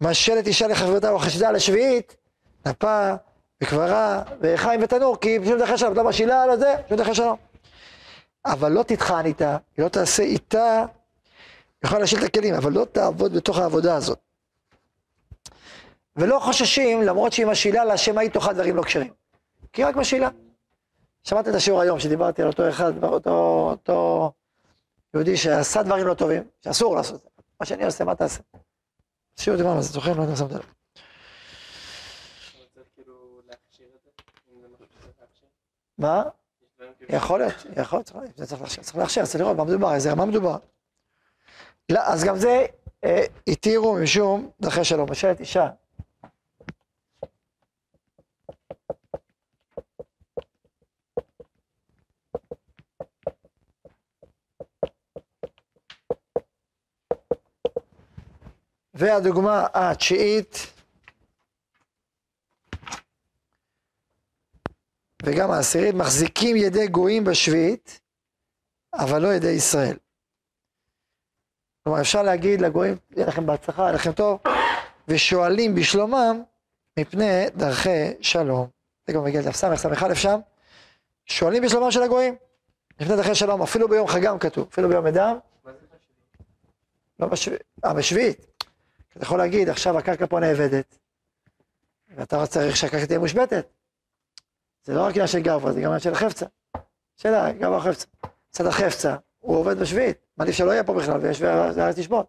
משלת 0.01 0.47
אישה 0.47 0.67
לחברתה 0.67 1.11
או 1.11 1.19
חשדה 1.19 1.51
לשביעית, 1.51 2.17
נפה 2.67 3.13
וקברה 3.63 4.23
וחיים 4.41 4.81
ותנור, 4.83 5.21
כי 5.21 5.39
פשוט 5.43 5.59
דרכי 5.59 5.79
שלום, 5.79 5.93
אתה 5.93 6.03
משאילה 6.03 6.43
על 6.43 6.59
זה, 6.59 6.75
פשוט 6.87 6.99
דרכי 6.99 7.15
שלום. 7.15 7.37
אבל 8.47 8.73
לא 8.73 8.83
תטחן 8.83 9.27
איתה, 9.27 9.57
היא 9.77 9.85
לא 9.85 9.89
תעשה 9.89 10.23
איתה, 10.23 10.79
היא 10.79 10.87
יכולה 11.85 12.01
להשאיל 12.01 12.21
את 12.21 12.27
הכלים, 12.27 12.55
אבל 12.55 12.73
לא 12.73 12.85
תעבוד 12.93 13.35
בתוך 13.35 13.59
העבודה 13.59 13.95
הזאת. 13.95 14.19
ולא 16.17 16.39
חוששים, 16.39 17.03
למרות 17.03 17.33
שהיא 17.33 17.47
משאילה 17.47 17.85
לה, 17.85 17.97
שמא 17.97 18.21
היא 18.21 18.31
תאכל 18.31 18.53
דברים 18.53 18.77
לא 18.77 18.83
כשרים. 18.83 19.13
כי 19.73 19.83
היא 19.83 19.89
רק 19.89 19.97
משאילה. 19.97 20.29
שמעת 21.25 21.49
את 21.49 21.55
השיעור 21.55 21.81
היום, 21.81 22.01
שדיברתי 22.01 22.43
על 22.43 22.49
אותו 22.49 22.69
אחד, 22.69 23.05
אותו, 23.05 23.69
אותו 23.71 24.33
יהודי 25.15 25.37
שעשה 25.37 25.83
דברים 25.83 26.07
לא 26.07 26.15
טובים, 26.15 26.43
שאסור 26.65 26.97
לעשות. 26.97 27.29
מה 27.61 27.67
שאני 27.67 27.85
עושה, 27.85 28.05
מה 28.05 28.15
תעשה? 28.15 28.41
שיעור 29.39 29.57
דיברנו 29.57 29.77
על 29.77 29.83
זה, 29.83 29.93
זוכר? 29.93 30.13
לא 30.13 30.21
יודע 30.23 30.33
אם 30.33 30.37
שמת 30.37 30.53
לב. 30.53 30.63
מה? 35.99 36.23
יכול 37.09 37.39
להיות, 37.41 37.55
יכול 37.77 37.99
להיות, 37.99 38.07
צריך- 38.07 38.61
להכשיר, 38.61 38.83
צריך 38.85 38.97
להכשיר, 38.97 39.25
צריך 39.27 39.41
לראות 39.41 39.57
מה 39.57 39.65
מדובר, 39.65 39.95
איזה 39.95 40.13
רמה 40.13 40.25
מדובר. 40.27 40.57
לא, 41.93 42.01
אז 42.05 42.25
גם 42.25 42.37
זה 42.37 42.67
אה, 43.05 43.25
התירו 43.47 43.95
משום 44.03 44.51
דרכי 44.61 44.85
שלום, 44.85 45.11
משלת 45.11 45.41
אישה. 45.41 45.69
והדוגמה 58.99 59.67
התשיעית, 59.75 60.73
וגם 65.23 65.51
העשירית, 65.51 65.95
מחזיקים 65.95 66.57
ידי 66.57 66.87
גויים 66.87 67.25
בשביעית, 67.25 68.01
אבל 68.95 69.23
לא 69.23 69.29
ידי 69.29 69.51
ישראל. 69.51 69.97
כלומר, 71.85 72.01
אפשר 72.01 72.23
להגיד 72.23 72.61
לגויים, 72.61 72.97
יהיה 73.17 73.27
לכם 73.27 73.47
בהצלחה, 73.47 73.83
יהיה 73.83 73.93
לכם 73.93 74.13
טוב, 74.13 74.41
ושואלים 75.09 75.75
בשלומם 75.75 76.43
מפני 76.99 77.51
דרכי 77.57 78.15
שלום. 78.21 78.69
זה 79.07 79.13
גם 79.13 79.25
מגיע 79.25 79.41
לדף 79.41 79.57
סמך, 79.57 79.79
סמך 79.79 80.03
א' 80.03 80.15
שם, 80.15 80.41
שואלים 81.27 81.63
בשלומם 81.63 81.91
של 81.91 82.03
הגויים, 82.03 82.37
מפני 83.01 83.17
דרכי 83.17 83.35
שלום, 83.35 83.63
אפילו 83.63 83.89
ביום 83.89 84.09
חגם 84.09 84.39
כתוב, 84.39 84.69
אפילו 84.73 84.89
ביום 84.89 85.07
אדם? 85.07 85.39
לא 87.21 87.27
בשביעית, 87.27 87.63
אה, 87.85 87.95
בשביעית. 87.95 88.68
אתה 89.19 89.27
יכול 89.27 89.39
להגיד, 89.39 89.69
עכשיו 89.69 89.99
הקרקע 89.99 90.27
פה 90.27 90.41
נאבדת, 90.41 90.99
ואתה 92.17 92.47
צריך 92.47 92.77
שהקרקע 92.77 93.07
תהיה 93.07 93.19
מושבתת. 93.19 93.67
זה 94.83 94.95
לא 94.95 95.03
רק 95.03 95.11
עניין 95.11 95.27
של 95.27 95.43
גברא, 95.43 95.73
זה 95.73 95.81
גם 95.81 95.87
עניין 95.87 96.01
של 96.01 96.15
חפצה. 96.15 96.47
שאלה, 97.17 97.53
גברא 97.53 97.77
או 97.77 97.81
חפצה. 97.81 98.07
צד 98.51 98.67
החפצה, 98.67 99.17
הוא 99.39 99.57
עובד 99.57 99.79
בשביעית, 99.79 100.17
מעדיף 100.37 100.55
שלא 100.55 100.71
יהיה 100.71 100.85
פה 100.85 100.95
בכלל, 100.95 101.21
ויש 101.21 101.41
והארץ 101.41 101.99
תשבות. 101.99 102.27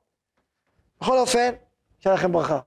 בכל 1.01 1.17
אופן, 1.17 1.53
שיהיה 1.99 2.15
לכם 2.15 2.31
ברכה. 2.31 2.59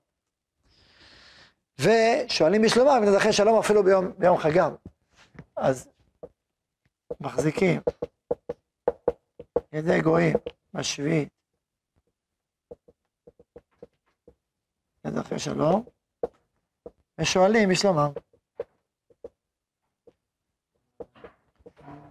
ושואלים 1.78 2.62
בשלומם, 2.62 2.90
אם 2.90 3.04
נדחה 3.04 3.32
שלום 3.32 3.58
אפילו 3.58 3.82
ביום, 3.85 4.12
ביום 4.18 4.38
חגם. 4.38 4.74
אז 5.56 5.88
מחזיקים 7.20 7.80
ידי 9.72 10.00
גויים 10.00 10.37
בשביעית, 10.74 11.28
נדחה 15.05 15.38
שלום, 15.38 15.85
ושואלים 17.19 17.69
בשלומם. 17.69 18.11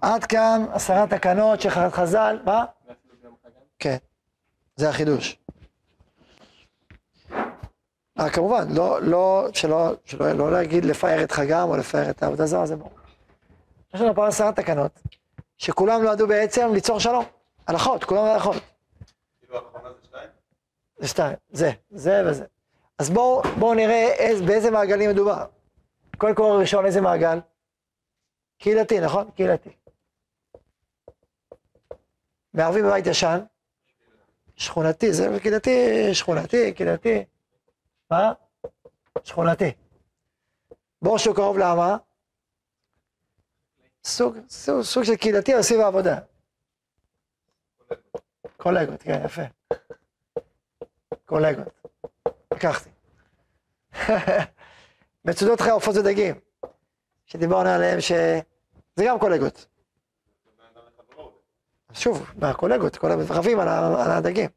עד 0.01 0.25
כאן 0.25 0.65
עשרה 0.73 1.07
תקנות 1.07 1.61
של 1.61 1.69
חז"ל, 1.69 2.39
מה? 2.45 2.65
כן, 3.79 3.97
זה 4.75 4.89
החידוש. 4.89 5.37
אה, 8.19 8.29
כמובן, 8.29 8.67
לא, 8.75 9.01
לא, 9.01 9.47
שלא, 9.53 9.93
שלא 10.05 10.31
לא 10.33 10.51
להגיד 10.51 10.85
לפאר 10.85 11.23
את 11.23 11.31
חגם 11.31 11.69
או 11.69 11.77
לפאר 11.77 12.09
את 12.09 12.23
העבודה 12.23 12.45
זרה, 12.45 12.65
זה 12.65 12.75
ברור. 12.75 12.91
יש 13.93 14.01
לנו 14.01 14.15
פה 14.15 14.27
עשרה 14.27 14.51
תקנות, 14.51 14.99
שכולם 15.57 16.03
נועדו 16.03 16.27
בעצם 16.27 16.73
ליצור 16.73 16.99
שלום. 16.99 17.25
הלכות, 17.67 18.03
כולם 18.03 18.25
הלכות. 18.25 18.63
כאילו 19.39 19.55
האחרונה 19.55 19.89
זה 19.93 20.03
שתיים? 20.03 20.29
זה 20.97 21.07
שתיים, 21.07 21.35
זה, 21.49 21.71
זה 21.89 22.23
וזה. 22.27 22.45
אז 23.01 23.09
בואו 23.09 23.41
בואו 23.59 23.73
נראה 23.73 24.13
איז, 24.13 24.41
באיזה 24.41 24.71
מעגלים 24.71 25.09
מדובר. 25.09 25.45
קודם 26.17 26.35
כל 26.35 26.57
ראשון, 26.61 26.85
איזה 26.85 27.01
מעגל? 27.01 27.39
קהילתי, 28.57 28.99
נכון? 28.99 29.31
קהילתי. 29.35 29.69
מערבים 32.53 32.85
בבית 32.85 33.07
ישן, 33.07 33.39
שכונתי, 34.55 35.13
זה 35.13 35.37
קהילתי, 35.41 35.69
שכונתי, 36.13 36.73
קהילתי. 36.73 37.25
מה? 38.11 38.33
שכונתי. 39.23 39.71
בור 41.01 41.17
שהוא 41.17 41.35
קרוב 41.35 41.57
לאמה, 41.57 41.97
סוג, 44.03 44.37
סוג, 44.49 44.81
סוג 44.81 45.03
של 45.03 45.15
קהילתי 45.15 45.53
אבל 45.53 45.61
סביב 45.61 45.79
העבודה. 45.79 46.19
קולגות, 48.57 49.03
כן, 49.03 49.21
יפה. 49.25 49.41
קולגות. 51.25 51.90
לקחתי. 52.51 52.89
מצודות 55.25 55.61
חי 55.61 55.69
עופות 55.69 55.95
ודגים, 55.95 56.39
שדיברנו 57.25 57.69
עליהם 57.69 58.01
ש... 58.01 58.11
זה 58.95 59.05
גם 59.07 59.19
קולגות. 59.19 59.67
שוב, 61.93 62.31
מהקולגות, 62.35 62.97
קולגות 62.97 63.31
רבים 63.31 63.59
על, 63.59 63.67
על 63.67 64.11
הדגים. 64.11 64.49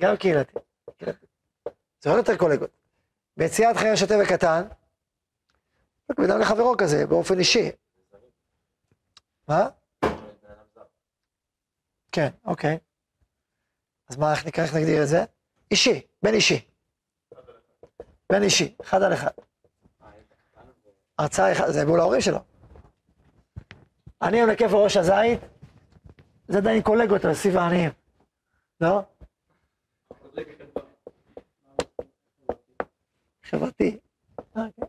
גם 0.00 0.16
קהילתי. 0.16 0.58
זה 2.00 2.10
עוד 2.10 2.18
יותר 2.18 2.36
קולגות. 2.36 2.70
ביציאת 3.36 3.76
חיי 3.76 3.96
שוטה 3.96 4.14
וקטן, 4.22 4.62
בן 6.16 6.30
אדם 6.30 6.40
לחברו 6.40 6.74
כזה, 6.78 7.06
באופן 7.06 7.38
אישי. 7.38 7.70
מה? 9.48 9.68
כן, 12.12 12.28
אוקיי. 12.44 12.78
אז 14.08 14.16
מה, 14.16 14.32
איך 14.32 14.46
נקרא, 14.46 14.64
איך 14.64 14.74
נגדיר 14.74 15.02
את 15.02 15.08
זה? 15.08 15.24
אישי, 15.70 16.00
בין 16.22 16.34
אישי. 16.34 16.64
בין 18.32 18.42
אישי, 18.42 18.74
אחד 18.80 19.02
על 19.02 19.12
אחד. 19.14 19.30
הרצאה 21.18 21.52
אחת, 21.52 21.64
זה 21.68 21.86
מול 21.86 22.00
ההורים 22.00 22.20
שלו. 22.20 22.38
אני 24.22 24.42
המקף 24.42 24.70
בראש 24.70 24.96
הזית, 24.96 25.40
זה 26.48 26.58
עדיין 26.58 26.82
קולגות 26.82 27.24
על 27.24 27.34
סביב 27.34 27.56
העניים. 27.56 27.90
לא? 28.80 29.02
חברתי. 33.42 33.98
אוקיי. 34.56 34.88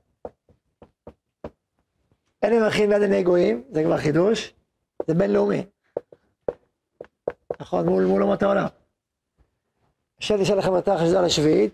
אין 2.42 2.54
לי 2.54 2.68
מכין 2.68 2.90
ביד 2.90 3.02
עיני 3.02 3.24
גויים, 3.24 3.64
זה 3.72 3.84
כבר 3.84 3.98
חידוש, 3.98 4.54
זה 5.08 5.14
בינלאומי. 5.14 5.66
נכון, 7.60 7.90
מול 7.90 8.24
אומות 8.24 8.44
העולם. 8.44 8.68
השם 10.20 10.42
תשאל 10.42 10.58
לכם 10.58 10.74
בתר 10.74 10.98
חשדה 10.98 11.22
לשביעית, 11.22 11.74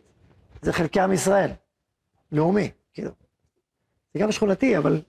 זה 0.62 0.74
חלקי 0.74 1.00
עם 1.00 1.12
ישראל. 1.12 1.52
לאומי, 2.32 2.72
כאילו. 2.94 3.12
זה 4.14 4.20
גם 4.20 4.32
שכונתי, 4.32 4.78
אבל 4.78 5.02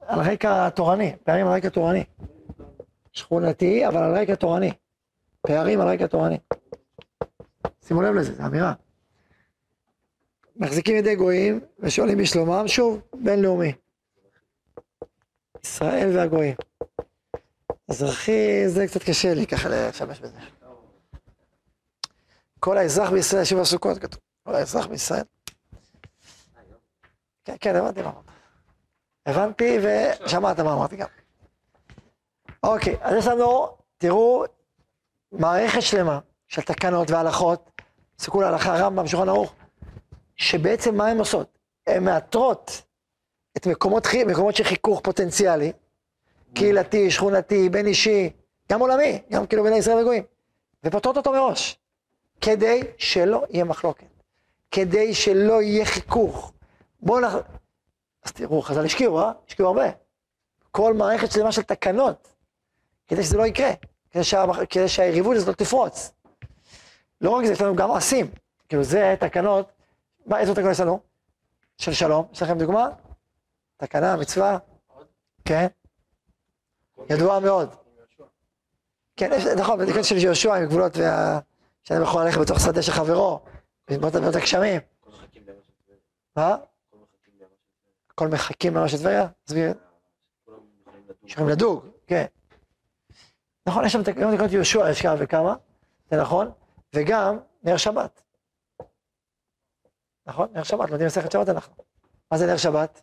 על 0.00 0.20
רקע 0.20 0.70
תורני, 0.70 1.16
פערים 1.24 1.46
על 1.46 1.52
רקע 1.52 1.68
תורני. 1.68 2.04
שכונתי, 3.12 3.86
אבל 3.86 4.02
על 4.02 4.18
רקע 4.18 4.34
תורני. 4.34 4.72
פערים 5.40 5.80
על 5.80 5.88
רקע 5.88 6.06
תורני. 6.06 6.38
שימו 7.82 8.02
לב 8.02 8.14
לזה, 8.14 8.34
זו 8.34 8.46
אמירה. 8.46 8.72
מחזיקים 10.56 10.96
ידי 10.96 11.14
גויים 11.14 11.60
ושואלים 11.78 12.18
בשלומם, 12.18 12.68
שוב, 12.68 13.00
בינלאומי. 13.14 13.72
ישראל 15.64 16.16
והגויים. 16.16 16.54
אזרחי, 17.88 18.68
זה 18.68 18.86
קצת 18.86 19.02
קשה 19.02 19.34
לי 19.34 19.46
ככה 19.46 19.68
להשתמש 19.68 20.20
בזה. 20.20 20.55
כל 22.66 22.78
האזרח 22.78 23.10
בישראל 23.10 23.42
ישיב 23.42 23.58
בסוכות, 23.58 23.98
כתוב. 23.98 24.20
כל 24.46 24.54
האזרח 24.54 24.86
בישראל. 24.86 25.22
כן, 27.44 27.54
כן, 27.60 27.76
הבנתי 27.76 28.02
מה 28.02 28.10
אמרת. 28.10 28.24
הבנתי 29.26 29.78
ושמעת 29.78 30.60
מה 30.60 30.72
אמרתי 30.72 30.96
גם. 30.96 31.08
אוקיי, 32.62 32.96
אז 33.00 33.14
יש 33.18 33.26
לנו, 33.26 33.76
תראו, 33.98 34.44
מערכת 35.32 35.82
שלמה 35.82 36.18
של 36.48 36.62
תקנות 36.62 37.10
והלכות, 37.10 37.70
תסתכלו 38.16 38.40
להלכה 38.40 38.76
רמב"ם, 38.76 39.06
שולחן 39.06 39.28
ערוך, 39.28 39.54
שבעצם 40.36 40.94
מה 40.94 41.06
הן 41.06 41.18
עושות? 41.18 41.58
הן 41.86 42.04
מאתרות 42.04 42.82
את 43.56 43.66
מקומות, 43.66 44.06
מקומות 44.26 44.56
של 44.56 44.64
חיכוך 44.64 45.00
פוטנציאלי, 45.00 45.72
קהילתי, 46.54 47.10
שכונתי, 47.10 47.68
בין 47.68 47.86
אישי, 47.86 48.30
גם 48.72 48.80
עולמי, 48.80 49.22
גם 49.30 49.46
כאילו 49.46 49.62
בין 49.62 49.72
ישראל 49.72 49.98
וגויים, 49.98 50.24
ופותרות 50.84 51.16
אותו 51.16 51.32
מראש, 51.32 51.78
כדי 52.40 52.80
שלא 52.98 53.44
יהיה 53.50 53.64
מחלוקת, 53.64 54.06
כדי 54.70 55.14
שלא 55.14 55.62
יהיה 55.62 55.84
חיכוך. 55.84 56.52
בואו 57.00 57.20
נח... 57.20 57.34
אז 58.22 58.32
תראו, 58.32 58.62
חז"ל 58.62 58.84
השקיעו, 58.84 59.20
אה? 59.20 59.32
השקיעו 59.48 59.68
הרבה. 59.68 59.84
כל 60.70 60.94
מערכת 60.94 61.32
שלמה 61.32 61.52
של 61.52 61.62
תקנות, 61.62 62.28
כדי 63.06 63.22
שזה 63.22 63.36
לא 63.36 63.46
יקרה, 63.46 63.70
כדי, 64.10 64.24
שה... 64.24 64.44
כדי 64.70 64.88
שהיריבות 64.88 65.36
הזאת 65.36 65.48
לא 65.48 65.52
תפרוץ. 65.52 66.12
לא 67.20 67.30
רק 67.30 67.44
זה, 67.44 67.52
יש 67.52 67.60
לנו 67.60 67.76
גם 67.76 67.88
מעשים. 67.88 68.30
כאילו 68.68 68.84
זה 68.84 69.14
תקנות, 69.20 69.72
מה, 70.26 70.40
איזה 70.40 70.54
תקנות 70.54 70.70
יש 70.70 70.80
לנו? 70.80 71.00
של 71.78 71.92
שלום, 71.92 72.26
יש 72.32 72.42
לכם 72.42 72.58
דוגמה? 72.58 72.88
תקנה, 73.76 74.16
מצווה? 74.16 74.58
כן, 75.44 75.66
ידועה 77.10 77.40
מאוד. 77.40 77.74
כן, 79.16 79.30
נכון, 79.58 79.78
בתקנות 79.78 80.04
של 80.04 80.16
יהושע 80.16 80.54
עם 80.54 80.66
גבולות 80.66 80.96
וה... 80.96 81.40
שאדם 81.88 82.02
יכול 82.02 82.24
ללכת 82.24 82.40
בתוך 82.40 82.60
שדה 82.60 82.82
של 82.82 82.92
חברו, 82.92 83.40
באותה 83.90 84.18
הגשמים. 84.38 84.80
מה? 86.36 86.56
הכל 88.10 88.28
מחכים 88.28 88.76
למה 88.76 88.88
של 88.88 88.98
טבריה? 88.98 89.28
תסביר. 89.44 89.74
שיכולים 91.26 91.50
לדוג, 91.50 91.86
כן. 92.06 92.24
נכון, 93.66 93.84
יש 93.84 93.92
שם 93.92 94.02
גם 94.02 94.36
תקנות 94.36 94.52
יהושע, 94.52 94.90
יש 94.90 95.02
כמה 95.02 95.14
וכמה, 95.18 95.54
זה 96.10 96.20
נכון, 96.20 96.50
וגם 96.94 97.38
נר 97.62 97.76
שבת. 97.76 98.22
נכון? 100.26 100.48
נר 100.52 100.62
שבת, 100.62 100.90
לומדים 100.90 101.06
מסכת 101.06 101.32
שבת 101.32 101.48
אנחנו. 101.48 101.84
מה 102.30 102.38
זה 102.38 102.46
נר 102.46 102.56
שבת? 102.56 103.02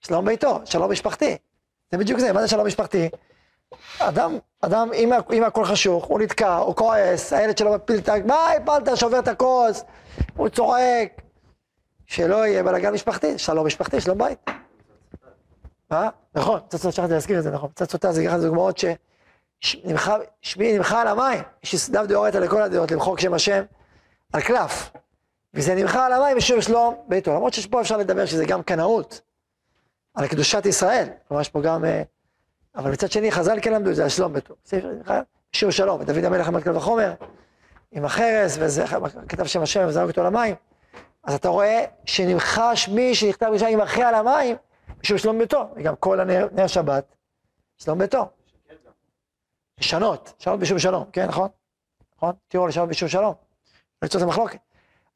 שלום 0.00 0.24
ביתו, 0.24 0.60
שלום 0.64 0.92
משפחתי. 0.92 1.38
זה 1.90 1.98
בדיוק 1.98 2.20
זה, 2.20 2.32
מה 2.32 2.42
זה 2.42 2.48
שלום 2.48 2.66
משפחתי? 2.66 3.08
אדם, 3.98 4.38
אדם, 4.60 4.90
אם, 4.94 5.12
אם 5.32 5.44
הכל 5.44 5.64
חשוך, 5.64 6.04
הוא 6.04 6.20
נתקע, 6.20 6.56
הוא 6.56 6.76
כועס, 6.76 7.32
הילד 7.32 7.58
שלו 7.58 7.74
מפיל 7.74 7.98
את 7.98 8.08
ה... 8.08 8.14
מה 8.26 8.50
הפלת, 8.50 8.96
שובר 8.96 9.18
את 9.18 9.28
הכוס, 9.28 9.84
הוא 10.36 10.48
צועק. 10.48 11.22
שלא 12.06 12.46
יהיה 12.46 12.62
בלאגן 12.62 12.92
משפחתי, 12.92 13.38
שלום 13.38 13.66
משפחתי, 13.66 14.00
שלום 14.00 14.18
בית. 14.18 14.38
מה? 15.90 16.08
נכון, 16.34 16.60
קצת 16.68 16.92
שכחתי 16.92 17.12
להזכיר 17.12 17.38
את 17.38 17.42
זה, 17.42 17.50
נכון. 17.50 17.70
קצת 17.70 17.90
סוטה 17.90 18.12
זה 18.12 18.28
אחת 18.28 18.38
הדוגמאות 18.38 18.80
שנמחה, 19.60 20.16
שמי 20.40 20.78
נמחה 20.78 21.00
על 21.00 21.08
המים, 21.08 21.42
דף 21.90 22.04
דאורייתא 22.08 22.38
לכל 22.38 22.62
הדעות, 22.62 22.90
למחוק 22.90 23.20
שם 23.20 23.34
השם 23.34 23.62
על 24.32 24.40
קלף. 24.40 24.90
וזה 25.54 25.74
נמחה 25.74 26.06
על 26.06 26.12
המים 26.12 26.36
בשביל 26.36 26.60
שלום 26.60 26.94
ביתו, 27.08 27.34
למרות 27.34 27.54
שפה 27.54 27.80
אפשר 27.80 27.96
לדבר 27.96 28.26
שזה 28.26 28.44
גם 28.44 28.62
קנאות, 28.62 29.20
על 30.14 30.28
קדושת 30.28 30.66
ישראל, 30.66 31.08
כלומר 31.28 31.40
יש 31.40 31.48
פה 31.48 31.60
גם, 31.60 31.84
אה, 31.84 32.02
אבל 32.74 32.92
מצד 32.92 33.10
שני 33.10 33.32
חז"ל 33.32 33.58
כן 33.62 33.72
למדו 33.72 33.90
את 33.90 33.96
זה 33.96 34.02
על 34.02 34.08
שלום 34.08 34.32
ביתו, 34.32 34.54
ספר 34.64 34.92
נמחה, 34.92 35.20
שיר 35.52 35.70
שלום, 35.70 36.00
ודוד 36.00 36.24
המלך 36.24 36.48
עמד 36.48 36.62
קל 36.62 36.76
וחומר, 36.76 37.14
עם 37.92 38.04
החרס, 38.04 38.56
וזה 38.60 38.84
כתב 39.28 39.46
שם 39.46 39.62
השם 39.62 39.84
וזרק 39.88 40.08
אותו 40.08 40.22
למים, 40.22 40.54
אז 41.24 41.34
אתה 41.34 41.48
רואה 41.48 41.84
שנמחש 42.04 42.88
מי 42.88 43.14
שנכתב 43.14 43.46
ראשון 43.52 43.68
ימחה 43.68 44.08
על 44.08 44.14
המים, 44.14 44.56
בשביל 45.00 45.18
שלום 45.18 45.38
ביתו, 45.38 45.68
וגם 45.76 45.96
כל 45.96 46.20
הנר 46.20 46.48
נר 46.52 46.66
שבת, 46.66 47.04
שלום 47.78 47.98
ביתו. 47.98 48.28
לשנות, 49.78 50.32
לשנות 50.40 50.60
בשום 50.60 50.78
שלום, 50.78 51.04
כן, 51.12 51.26
נכון? 51.28 51.48
נכון? 52.16 52.32
תראו 52.48 52.66
לשנות 52.66 52.88
בשום 52.88 53.08
שלום. 53.08 53.34
לא 54.02 54.06
את 54.06 54.14
המחלוקת. 54.14 54.58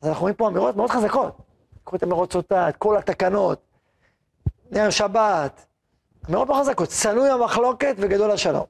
אז 0.03 0.09
אנחנו 0.09 0.21
רואים 0.21 0.35
פה 0.35 0.49
אמירות 0.49 0.77
מאוד 0.77 0.90
חזקות. 0.90 1.37
קחו 1.85 1.97
את 1.97 2.03
אמירות 2.03 2.33
סוטה, 2.33 2.69
את 2.69 2.77
כל 2.77 2.97
התקנות, 2.97 3.61
נר 4.71 4.90
שבת, 4.90 5.66
אמירות 6.29 6.48
מאוד 6.48 6.61
חזקות, 6.61 6.88
צנוי 6.88 7.31
המחלוקת 7.31 7.94
וגדול 7.98 8.31
השלום. 8.31 8.64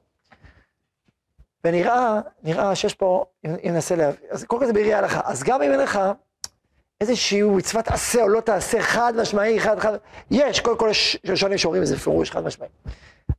ונראה, 1.63 2.19
נראה 2.43 2.75
שיש 2.75 2.93
פה, 2.93 3.25
אם 3.45 3.51
ננסה 3.63 3.95
להביא, 3.95 4.27
אז 4.29 4.43
קודם 4.43 4.61
כל 4.61 4.67
זה 4.67 4.73
בראי 4.73 4.93
ההלכה. 4.93 5.21
אז 5.23 5.43
גם 5.43 5.61
אם 5.61 5.71
אין 5.71 5.79
לך 5.79 5.99
איזושהי 7.01 7.41
מצוות 7.41 7.87
עשה 7.87 8.21
או 8.21 8.27
לא 8.27 8.41
תעשה 8.41 8.81
חד 8.81 9.13
משמעי, 9.21 9.59
חד 9.59 9.79
חד, 9.79 9.97
יש, 10.31 10.59
קודם 10.59 10.77
כל 10.77 10.87
יש 10.91 11.17
ראשונים 11.25 11.57
שאומרים 11.57 11.81
איזה 11.81 11.97
פירוש 11.97 12.31
חד 12.31 12.43
משמעי. 12.43 12.69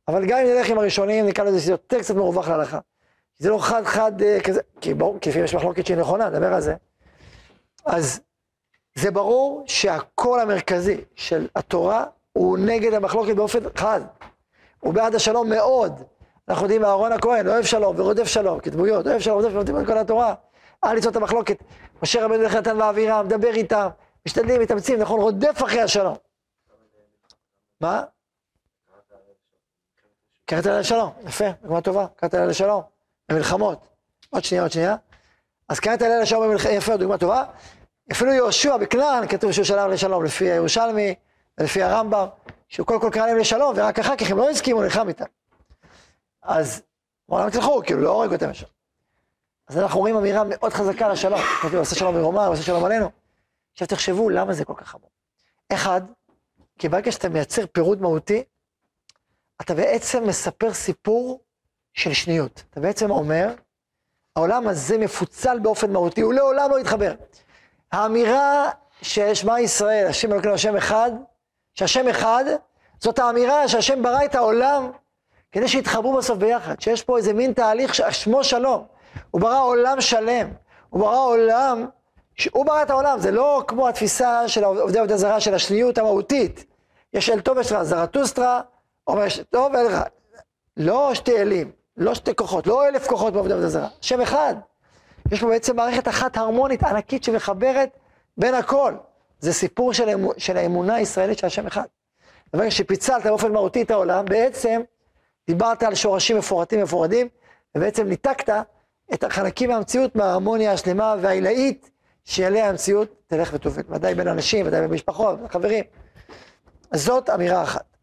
אבל 0.07 0.25
גם 0.25 0.37
אם 0.37 0.45
נלך 0.45 0.69
עם 0.69 0.77
הראשונים, 0.77 1.27
נקרא 1.27 1.43
לזה 1.43 1.59
שזה 1.59 1.71
יותר 1.71 1.99
קצת 1.99 2.15
מרווח 2.15 2.47
להלכה. 2.47 2.79
זה 3.37 3.49
לא 3.49 3.57
חד 3.61 3.85
חד 3.85 4.21
אה, 4.21 4.41
כזה, 4.41 4.61
כי 4.81 4.93
ברור, 4.93 5.17
כי 5.21 5.29
לפעמים 5.29 5.45
יש 5.45 5.55
מחלוקת 5.55 5.85
שהיא 5.85 5.97
נכונה, 5.97 6.29
נדבר 6.29 6.53
על 6.53 6.61
זה. 6.61 6.75
אז 7.85 8.21
זה 8.95 9.11
ברור 9.11 9.63
שהקול 9.67 10.39
המרכזי 10.39 11.01
של 11.15 11.47
התורה 11.55 12.05
הוא 12.33 12.57
נגד 12.57 12.93
המחלוקת 12.93 13.35
באופן 13.35 13.59
חד. 13.75 14.01
הוא 14.79 14.93
בעד 14.93 15.15
השלום 15.15 15.49
מאוד. 15.49 16.03
אנחנו 16.49 16.63
יודעים 16.63 16.81
מאהרון 16.81 17.11
הכהן, 17.11 17.47
אוהב 17.47 17.65
שלום 17.65 17.99
ורודף 17.99 18.23
שלום, 18.23 18.59
כדמויות, 18.59 19.07
אוהב 19.07 19.19
שלום, 19.19 19.35
רודף 19.41 19.65
שלום, 19.65 19.85
כל 19.85 19.97
התורה. 19.97 20.33
אל 20.83 20.93
ליצור 20.93 21.11
את 21.11 21.15
המחלוקת. 21.15 21.63
משה 22.03 22.25
רבנו 22.25 22.35
הולך 22.35 22.55
נתן 22.55 22.81
ואבירם, 22.81 23.25
מדבר 23.25 23.53
איתם, 23.53 23.87
משתדלים, 24.25 24.61
מתאמצים, 24.61 24.99
נכון, 24.99 25.19
רודף 25.19 25.63
אחרי 25.65 25.81
השלום. 25.81 26.15
מה? 27.81 28.03
קראת 30.45 30.65
לה 30.65 30.79
לשלום, 30.79 31.11
יפה, 31.27 31.45
דוגמה 31.61 31.81
טובה, 31.81 32.07
קראת 32.15 32.33
לה 32.33 32.45
לשלום, 32.45 32.81
במלחמות. 33.29 33.87
עוד 34.29 34.43
שנייה, 34.43 34.63
עוד 34.63 34.71
שנייה. 34.71 34.95
אז 35.69 35.79
קראת 35.79 36.01
לה 36.01 36.19
לשלום 36.19 36.55
יפה, 36.71 36.97
דוגמה 36.97 37.17
טובה. 37.17 37.43
אפילו 38.11 38.33
יהושע 38.33 38.77
בכנען 38.77 39.27
כתוב 39.27 39.51
שהוא 39.51 39.65
שלח 39.65 39.85
לשלום, 39.85 40.23
לפי 40.23 40.51
הירושלמי 40.51 41.15
ולפי 41.59 41.83
הרמב"ם, 41.83 42.27
שהוא 42.67 42.87
קודם 42.87 43.01
כל 43.01 43.09
קרא 43.13 43.25
להם 43.25 43.37
לשלום, 43.37 43.73
ורק 43.75 43.99
אחר 43.99 44.15
כך 44.15 44.31
הם 44.31 44.37
לא 44.37 44.49
הסכימו, 44.49 44.83
נלחם 44.83 45.07
איתם. 45.07 45.25
אז, 46.41 46.81
אמרו 47.29 47.41
להם 47.41 47.49
תלכו, 47.49 47.81
כאילו, 47.85 48.01
לא 48.01 48.09
הורג 48.09 48.33
אותם 48.33 48.53
שם. 48.53 48.65
אז 49.67 49.77
אנחנו 49.77 49.99
רואים 49.99 50.15
אמירה 50.15 50.43
מאוד 50.43 50.73
חזקה 50.73 51.07
לשלום. 51.07 51.39
כתוב, 51.61 51.75
עושה 51.75 51.95
שלום 51.95 52.15
מרומא, 52.15 52.47
עושה 52.47 52.63
שלום 52.63 52.85
עלינו. 52.85 53.09
עכשיו 53.71 53.87
תחשבו, 53.87 54.29
למה 54.29 54.53
זה 54.53 54.65
כל 54.65 54.73
כך 54.77 54.87
חמור? 54.87 55.09
אחד, 55.73 56.01
כי 56.77 56.89
ברגע 56.89 57.11
שאתה 57.11 57.29
מייצר 57.29 57.65
פירוד 57.71 58.01
מהותי, 58.01 58.43
אתה 59.61 59.73
בעצם 59.75 60.27
מספר 60.27 60.73
סיפור 60.73 61.39
של 61.93 62.13
שניות. 62.13 62.63
אתה 62.69 62.79
בעצם 62.79 63.11
אומר, 63.11 63.53
העולם 64.35 64.67
הזה 64.67 64.97
מפוצל 64.97 65.59
באופן 65.59 65.93
מהותי, 65.93 66.21
הוא 66.21 66.33
לעולם 66.33 66.71
לא 66.71 66.79
יתחבר. 66.79 67.13
האמירה 67.91 68.69
ששמע 69.01 69.59
ישראל, 69.59 70.07
השם 70.07 70.33
אלוקינו 70.33 70.53
השם 70.53 70.75
אחד, 70.75 71.11
שהשם 71.79 72.07
אחד, 72.07 72.45
זאת 72.99 73.19
האמירה 73.19 73.67
שהשם 73.67 74.03
ברא 74.03 74.25
את 74.25 74.35
העולם 74.35 74.91
כדי 75.51 75.67
שיתחברו 75.67 76.17
בסוף 76.17 76.37
ביחד, 76.37 76.81
שיש 76.81 77.03
פה 77.03 77.17
איזה 77.17 77.33
מין 77.33 77.53
תהליך 77.53 77.95
ששמו 77.95 78.43
שלום. 78.43 78.85
הוא 79.31 79.41
ברא 79.41 79.63
עולם 79.63 80.01
שלם, 80.01 80.47
הוא 80.89 81.01
ברא 81.01 81.25
עולם, 81.25 81.85
הוא 82.51 82.65
ברא 82.65 82.81
את 82.81 82.89
העולם, 82.89 83.19
זה 83.19 83.31
לא 83.31 83.63
כמו 83.67 83.87
התפיסה 83.87 84.47
של 84.47 84.63
עובדי 84.63 84.99
עובדי 84.99 85.17
זרה 85.17 85.39
של 85.39 85.53
השניות 85.53 85.97
המהותית. 85.97 86.65
יש 87.13 87.29
אל 87.29 87.41
טוב 87.41 87.57
ויש 87.57 87.71
רע, 87.71 87.83
זרטוסטרה 87.83 88.61
אומר 89.07 89.25
יש 89.25 89.41
טוב 89.49 89.73
ואל 89.73 89.87
רע. 89.87 90.03
לא 90.77 91.11
שתי 91.13 91.41
אלים, 91.41 91.71
לא 91.97 92.15
שתי 92.15 92.35
כוחות, 92.35 92.67
לא 92.67 92.87
אלף 92.87 93.07
כוחות 93.07 93.33
בעובדי 93.33 93.53
עובדי 93.53 93.69
זרה, 93.69 93.87
שם 94.01 94.21
אחד. 94.21 94.55
יש 95.31 95.41
פה 95.41 95.47
בעצם 95.47 95.75
מערכת 95.75 96.07
אחת 96.07 96.37
הרמונית 96.37 96.83
ענקית 96.83 97.23
שמחברת 97.23 97.89
בין 98.37 98.53
הכל. 98.53 98.93
זה 99.39 99.53
סיפור 99.53 99.93
של, 99.93 100.09
אמ, 100.09 100.27
של 100.37 100.57
האמונה 100.57 100.95
הישראלית 100.95 101.37
של 101.37 101.47
השם 101.47 101.67
אחד. 101.67 101.85
ברגע 102.53 102.71
שפיצלת 102.71 103.23
באופן 103.23 103.51
מהותי 103.51 103.81
את 103.81 103.91
העולם, 103.91 104.25
בעצם 104.25 104.81
דיברת 105.47 105.83
על 105.83 105.95
שורשים 105.95 106.37
מפורטים 106.37 106.83
מפורדים, 106.83 107.27
ובעצם 107.75 108.07
ניתקת 108.07 108.53
את 109.13 109.23
החלקים 109.23 109.69
מהמציאות 109.69 110.15
מההרמוניה 110.15 110.71
השלמה 110.71 111.15
והעילאית 111.21 111.89
שעליה 112.23 112.69
המציאות 112.69 113.15
תלך 113.27 113.49
ותובל. 113.53 113.81
ודאי 113.89 114.15
בין 114.15 114.27
אנשים, 114.27 114.67
ודאי 114.67 114.81
בין 114.81 114.89
משפחות, 114.89 115.39
חברים. 115.49 115.83
אז 116.91 117.03
זאת 117.03 117.29
אמירה 117.29 117.63
אחת. 117.63 117.97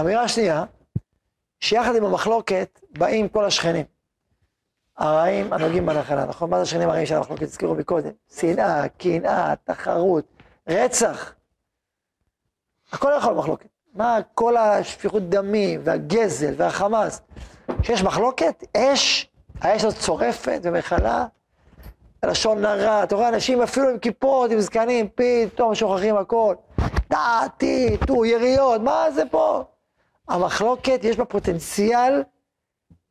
אמירה 0.00 0.28
שנייה, 0.28 0.64
שיחד 1.60 1.96
עם 1.96 2.04
המחלוקת 2.04 2.80
באים 2.98 3.28
כל 3.28 3.44
השכנים. 3.44 3.84
הרעים 4.98 5.52
הנוגעים 5.52 5.86
בנחלה, 5.86 6.24
נכון? 6.24 6.50
מה 6.50 6.56
זה 6.56 6.62
השכנים 6.62 6.88
הרעים 6.88 7.06
של 7.06 7.14
המחלוקת? 7.14 7.42
הזכירו 7.42 7.74
מקודם. 7.74 8.10
שנאה, 8.38 8.88
קנאה, 8.88 9.54
תחרות, 9.64 10.33
רצח. 10.68 11.32
הכל 12.92 13.12
יכול 13.18 13.34
במחלוקת. 13.34 13.66
מה 13.94 14.18
כל 14.34 14.56
השפיכות 14.56 15.28
דמים 15.28 15.80
והגזל 15.84 16.54
והחמאס? 16.56 17.20
כשיש 17.82 18.02
מחלוקת, 18.02 18.64
אש, 18.76 19.30
האש 19.60 19.84
הזאת 19.84 20.00
צורפת 20.00 20.60
ומכלה, 20.62 21.26
לשון 22.24 22.64
הרע, 22.64 23.02
אתה 23.02 23.14
רואה 23.14 23.28
אנשים 23.28 23.62
אפילו 23.62 23.88
עם 23.88 23.98
כיפות, 23.98 24.50
עם 24.50 24.60
זקנים, 24.60 25.08
פתאום 25.14 25.74
שוכחים 25.74 26.16
הכל. 26.16 26.54
דעתי, 27.10 27.96
טו, 28.06 28.24
יריות, 28.24 28.80
מה 28.80 29.10
זה 29.10 29.22
פה? 29.30 29.64
המחלוקת, 30.28 31.00
יש 31.02 31.16
בה 31.16 31.24
פוטנציאל, 31.24 32.22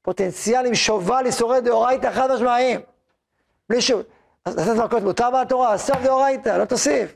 פוטנציאל 0.01 0.65
עם 0.65 0.75
שובל 0.75 1.25
איסורי 1.25 1.61
דאורייתא 1.61 2.11
חד 2.11 2.31
משמעיים. 2.31 2.79
בלי. 3.69 3.79
אז 4.45 4.69
לתת 4.69 4.83
מכות 4.85 5.03
מותר 5.03 5.29
בתורה, 5.31 5.77
סוף 5.77 5.97
דאורייתא, 6.03 6.49
לא 6.49 6.65
תוסיף. 6.65 7.15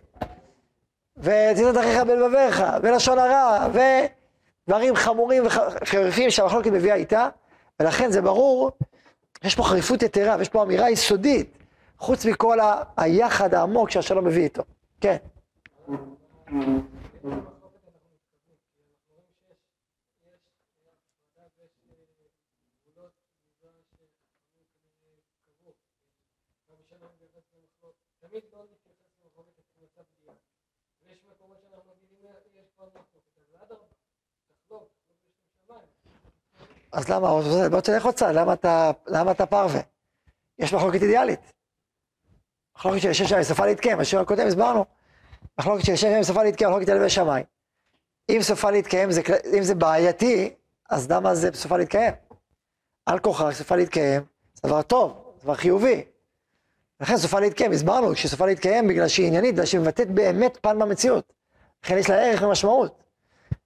ותזאת 1.17 1.77
אחיך 1.77 2.03
בלבביך, 2.03 2.63
ולשון 2.83 3.19
הרע, 3.19 3.67
ודברים 4.67 4.95
חמורים 4.95 5.43
וחריפים 5.45 6.29
שהמחלוקת 6.29 6.71
מביאה 6.71 6.95
איתה, 6.95 7.29
ולכן 7.79 8.11
זה 8.11 8.21
ברור, 8.21 8.71
יש 9.43 9.55
פה 9.55 9.63
חריפות 9.63 10.03
יתרה, 10.03 10.35
ויש 10.39 10.49
פה 10.49 10.63
אמירה 10.63 10.89
יסודית, 10.89 11.57
חוץ 11.99 12.25
מכל 12.25 12.59
ה- 12.59 12.83
היחד 12.97 13.53
העמוק 13.53 13.89
שהשלום 13.89 14.25
מביא 14.25 14.43
איתו. 14.43 14.63
כן. 15.01 15.17
אז 36.97 37.09
למה, 37.09 37.27
בוא 37.71 37.81
תלך 37.81 38.07
צעד, 38.07 38.35
למה 38.35 38.53
אתה, 38.53 38.91
למה 39.07 39.31
אתה 39.31 39.45
פרווה? 39.45 39.81
יש 40.59 40.73
מחלוקת 40.73 41.01
אידיאלית. 41.01 41.39
מחלוקת 42.77 43.01
של 43.01 43.13
שש 43.13 43.29
שמים 43.29 43.43
סופה 43.43 43.65
להתקיים, 43.65 43.97
בשיעור 43.97 44.23
הקודם 44.23 44.47
הסברנו. 44.47 44.85
מחלוקת 45.59 45.85
של 45.85 45.95
שש 45.95 46.01
שמים 46.01 46.23
סופה 46.23 46.43
להתקיים, 46.43 46.71
מחלוקת 46.71 46.89
ידי 46.89 47.09
שמיים. 47.09 47.45
אם 48.29 48.39
סופה 48.41 48.71
להתקיים, 48.71 49.11
זה, 49.11 49.21
אם 49.57 49.63
זה 49.63 49.75
בעייתי, 49.75 50.53
אז 50.89 51.11
למה 51.11 51.35
זה 51.35 51.49
סופה 51.53 51.77
להתקיים? 51.77 52.13
על 53.05 53.19
כוחה, 53.19 53.51
סופה 53.51 53.75
להתקיים, 53.75 54.21
זה 54.53 54.61
דבר 54.69 54.81
טוב, 54.81 55.33
זה 55.37 55.43
דבר 55.43 55.55
חיובי. 55.55 56.03
לכן 56.99 57.17
סופה 57.17 57.39
להתקיים, 57.39 57.71
הסברנו 57.71 58.15
שסופה 58.15 58.45
להתקיים 58.45 58.87
בגלל 58.87 59.07
שהיא 59.07 59.27
עניינית, 59.27 59.53
בגלל 59.53 59.65
שהיא 59.65 59.81
מבטאת 59.81 60.11
באמת 60.11 60.57
פן 60.61 60.79
במציאות. 60.79 61.33
לכן 61.85 61.97
יש 61.97 62.09
לה 62.09 62.15
ערך 62.15 62.41
ומשמעות. 62.41 63.03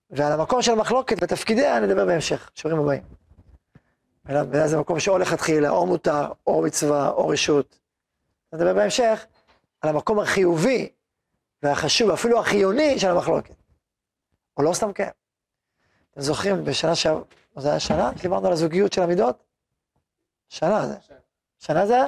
ועל 0.10 0.32
המקום 0.32 0.62
של 0.62 0.72
המחלוקת 0.72 1.24
ותפקידיה 1.24 1.80
נדבר 1.80 2.06
בהמשך, 2.06 2.50
שיעורים 2.56 2.84
הבאים. 2.84 3.21
ולכן 4.26 4.68
זה 4.68 4.80
מקום 4.80 5.00
שאו 5.00 5.18
לכתחילה, 5.18 5.70
או 5.70 5.86
מותר, 5.86 6.32
או 6.48 6.62
מצווה, 6.62 7.10
או 7.10 7.28
רשות. 7.28 7.80
נדבר 8.54 8.74
בהמשך 8.74 9.26
על 9.82 9.90
המקום 9.90 10.20
החיובי 10.20 10.90
והחשוב, 11.64 12.10
אפילו 12.10 12.40
החיוני 12.40 13.00
של 13.00 13.10
המחלוקת. 13.10 13.56
או 14.58 14.64
לא 14.64 14.74
סתם 14.74 14.94
כן. 14.94 15.10
אתם 16.12 16.22
זוכרים 16.22 16.64
בשנה 16.64 16.96
שעברה, 16.96 17.24
זה 17.58 17.70
היה 17.70 17.80
שנה? 17.80 18.12
דיברנו 18.22 18.48
על 18.48 18.54
הזוגיות 18.54 18.94
של 18.94 19.02
המידות? 19.02 19.44
שנה 20.50 20.88
זה. 20.88 20.96
שנה 21.60 21.86
זה? 21.86 22.00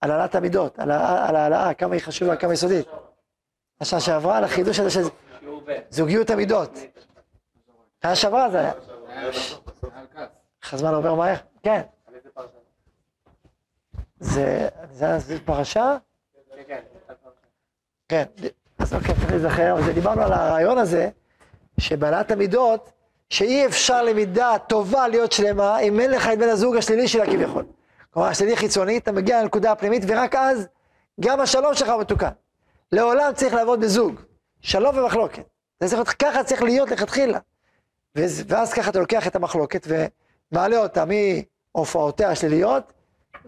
על 0.00 0.10
העלאת 0.10 0.34
המידות, 0.34 0.78
על 0.78 0.90
העלאה, 0.90 1.74
כמה 1.74 1.94
היא 1.94 2.02
חשובה, 2.02 2.36
כמה 2.36 2.52
יסודית. 2.52 2.86
השנה 3.80 4.00
שעברה, 4.00 4.38
על 4.38 4.44
החידוש 4.44 4.78
הזה 4.78 4.90
של. 4.90 5.02
זוגיות 5.90 6.30
המידות. 6.30 6.70
שנה 8.02 8.16
שעברה 8.16 8.50
זה 8.50 8.58
היה. 8.58 8.72
איך 10.64 10.74
הזמן 10.74 10.94
עובר 10.94 11.14
מהר? 11.14 11.36
כן. 11.62 11.80
זה, 14.20 14.68
זה, 14.90 15.18
זה 15.18 15.38
פרשה? 15.44 15.96
כן, 18.08 18.24
אז 18.78 18.94
אוקיי, 18.94 19.14
צריך 19.14 19.30
להיזכר, 19.30 19.72
אבל 19.72 19.92
דיברנו 19.92 20.22
על 20.22 20.32
הרעיון 20.32 20.78
הזה, 20.78 21.08
שבעלת 21.78 22.30
המידות, 22.30 22.92
שאי 23.30 23.66
אפשר 23.66 24.02
למידה 24.02 24.54
טובה 24.68 25.08
להיות 25.08 25.32
שלמה, 25.32 25.78
אם 25.78 26.00
אין 26.00 26.10
לך 26.10 26.28
את 26.32 26.38
בן 26.38 26.48
הזוג 26.48 26.76
השלילי 26.76 27.08
שלה 27.08 27.26
כביכול. 27.26 27.64
כלומר, 28.10 28.28
השלילי 28.28 28.56
חיצוני, 28.56 28.98
אתה 28.98 29.12
מגיע 29.12 29.42
לנקודה 29.42 29.72
הפנימית, 29.72 30.02
ורק 30.06 30.34
אז 30.34 30.68
גם 31.20 31.40
השלום 31.40 31.74
שלך 31.74 31.88
מתוקן. 31.88 32.30
לעולם 32.92 33.32
צריך 33.34 33.54
לעבוד 33.54 33.80
בזוג, 33.80 34.20
שלום 34.60 34.98
ומחלוקת. 34.98 35.44
זה 35.80 35.88
צריך 35.88 35.98
להיות, 35.98 36.08
ככה 36.08 36.44
צריך 36.44 36.62
להיות 36.62 36.90
לכתחילה. 36.90 37.38
ואז, 38.14 38.72
ככה 38.72 38.90
אתה 38.90 38.98
לוקח 38.98 39.26
את 39.26 39.36
המחלוקת 39.36 39.86
ומעלה 40.54 40.76
אותה 40.76 41.04
מהופעותיה 41.74 42.30
השליליות 42.30 42.92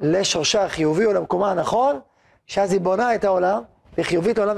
לשורשה 0.01 0.65
החיובי 0.65 1.07
או 1.07 1.13
למקומה 1.13 1.51
הנכון, 1.51 2.01
שאז 2.47 2.73
היא 2.73 2.81
בונה 2.81 3.15
את 3.15 3.25
העולם, 3.25 3.63
והיא 3.95 4.07
חיובית 4.07 4.39
לעולם, 4.39 4.57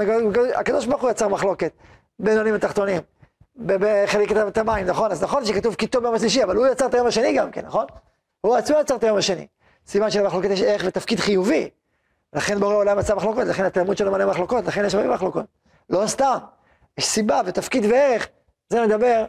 הקדוש 0.55 0.87
ברוך 0.87 1.03
הוא 1.03 1.11
יצר 1.11 1.29
מחלוקת 1.29 1.73
בין 2.19 2.39
עולים 2.39 2.55
ותחתונים, 2.55 3.01
בחלק 3.57 4.33
את 4.33 4.59
המים, 4.59 4.87
נכון? 4.87 5.11
אז 5.11 5.23
נכון 5.23 5.45
שכתוב 5.45 5.75
כי 5.75 5.87
טוב 5.87 6.03
ביום 6.03 6.15
השלישי, 6.15 6.45
אבל 6.45 6.57
הוא 6.57 6.67
יצר 6.67 6.87
את 6.87 6.95
היום 6.95 7.07
השני 7.07 7.33
גם 7.33 7.51
כן, 7.51 7.67
נכון? 7.67 7.87
הוא 8.41 8.57
עצמו 8.57 8.77
יצר 8.81 8.97
את 8.97 9.05
היום 9.05 9.19
השני. 9.19 9.47
סימן 9.87 10.11
שלמחלוקת 10.11 10.51
יש 10.51 10.63
ערך 10.63 10.83
ותפקיד 10.87 11.21
חיובי. 11.21 11.71
לכן 12.33 12.61
בורא 12.61 12.75
עולם 12.75 12.99
יצר 12.99 13.15
מחלוקות, 13.15 13.47
לכן 13.47 13.65
התלמוד 13.65 13.97
שלו 13.97 14.13
מלא 14.13 14.27
מחלוקות, 14.27 14.67
לכן 14.67 14.85
יש 14.85 14.95
הרבה 14.95 15.09
מחלוקות. 15.09 15.45
לא 15.91 16.07
סתם, 16.07 16.39
יש 16.99 17.07
סיבה 17.07 17.41
ותפקיד 17.47 17.85
וערך, 17.85 18.29
זה 18.69 18.87
נדבר 18.87 19.25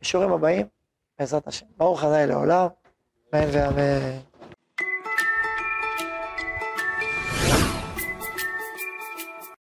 בשיעורים 0.00 0.32
הבאים, 0.32 0.66
בעזרת 1.18 1.46
השם. 1.46 1.66
ברוך 1.76 2.04
ה' 2.04 2.26
לעולם, 2.26 2.66
אמן 3.34 3.48
ואמן. 3.52 4.18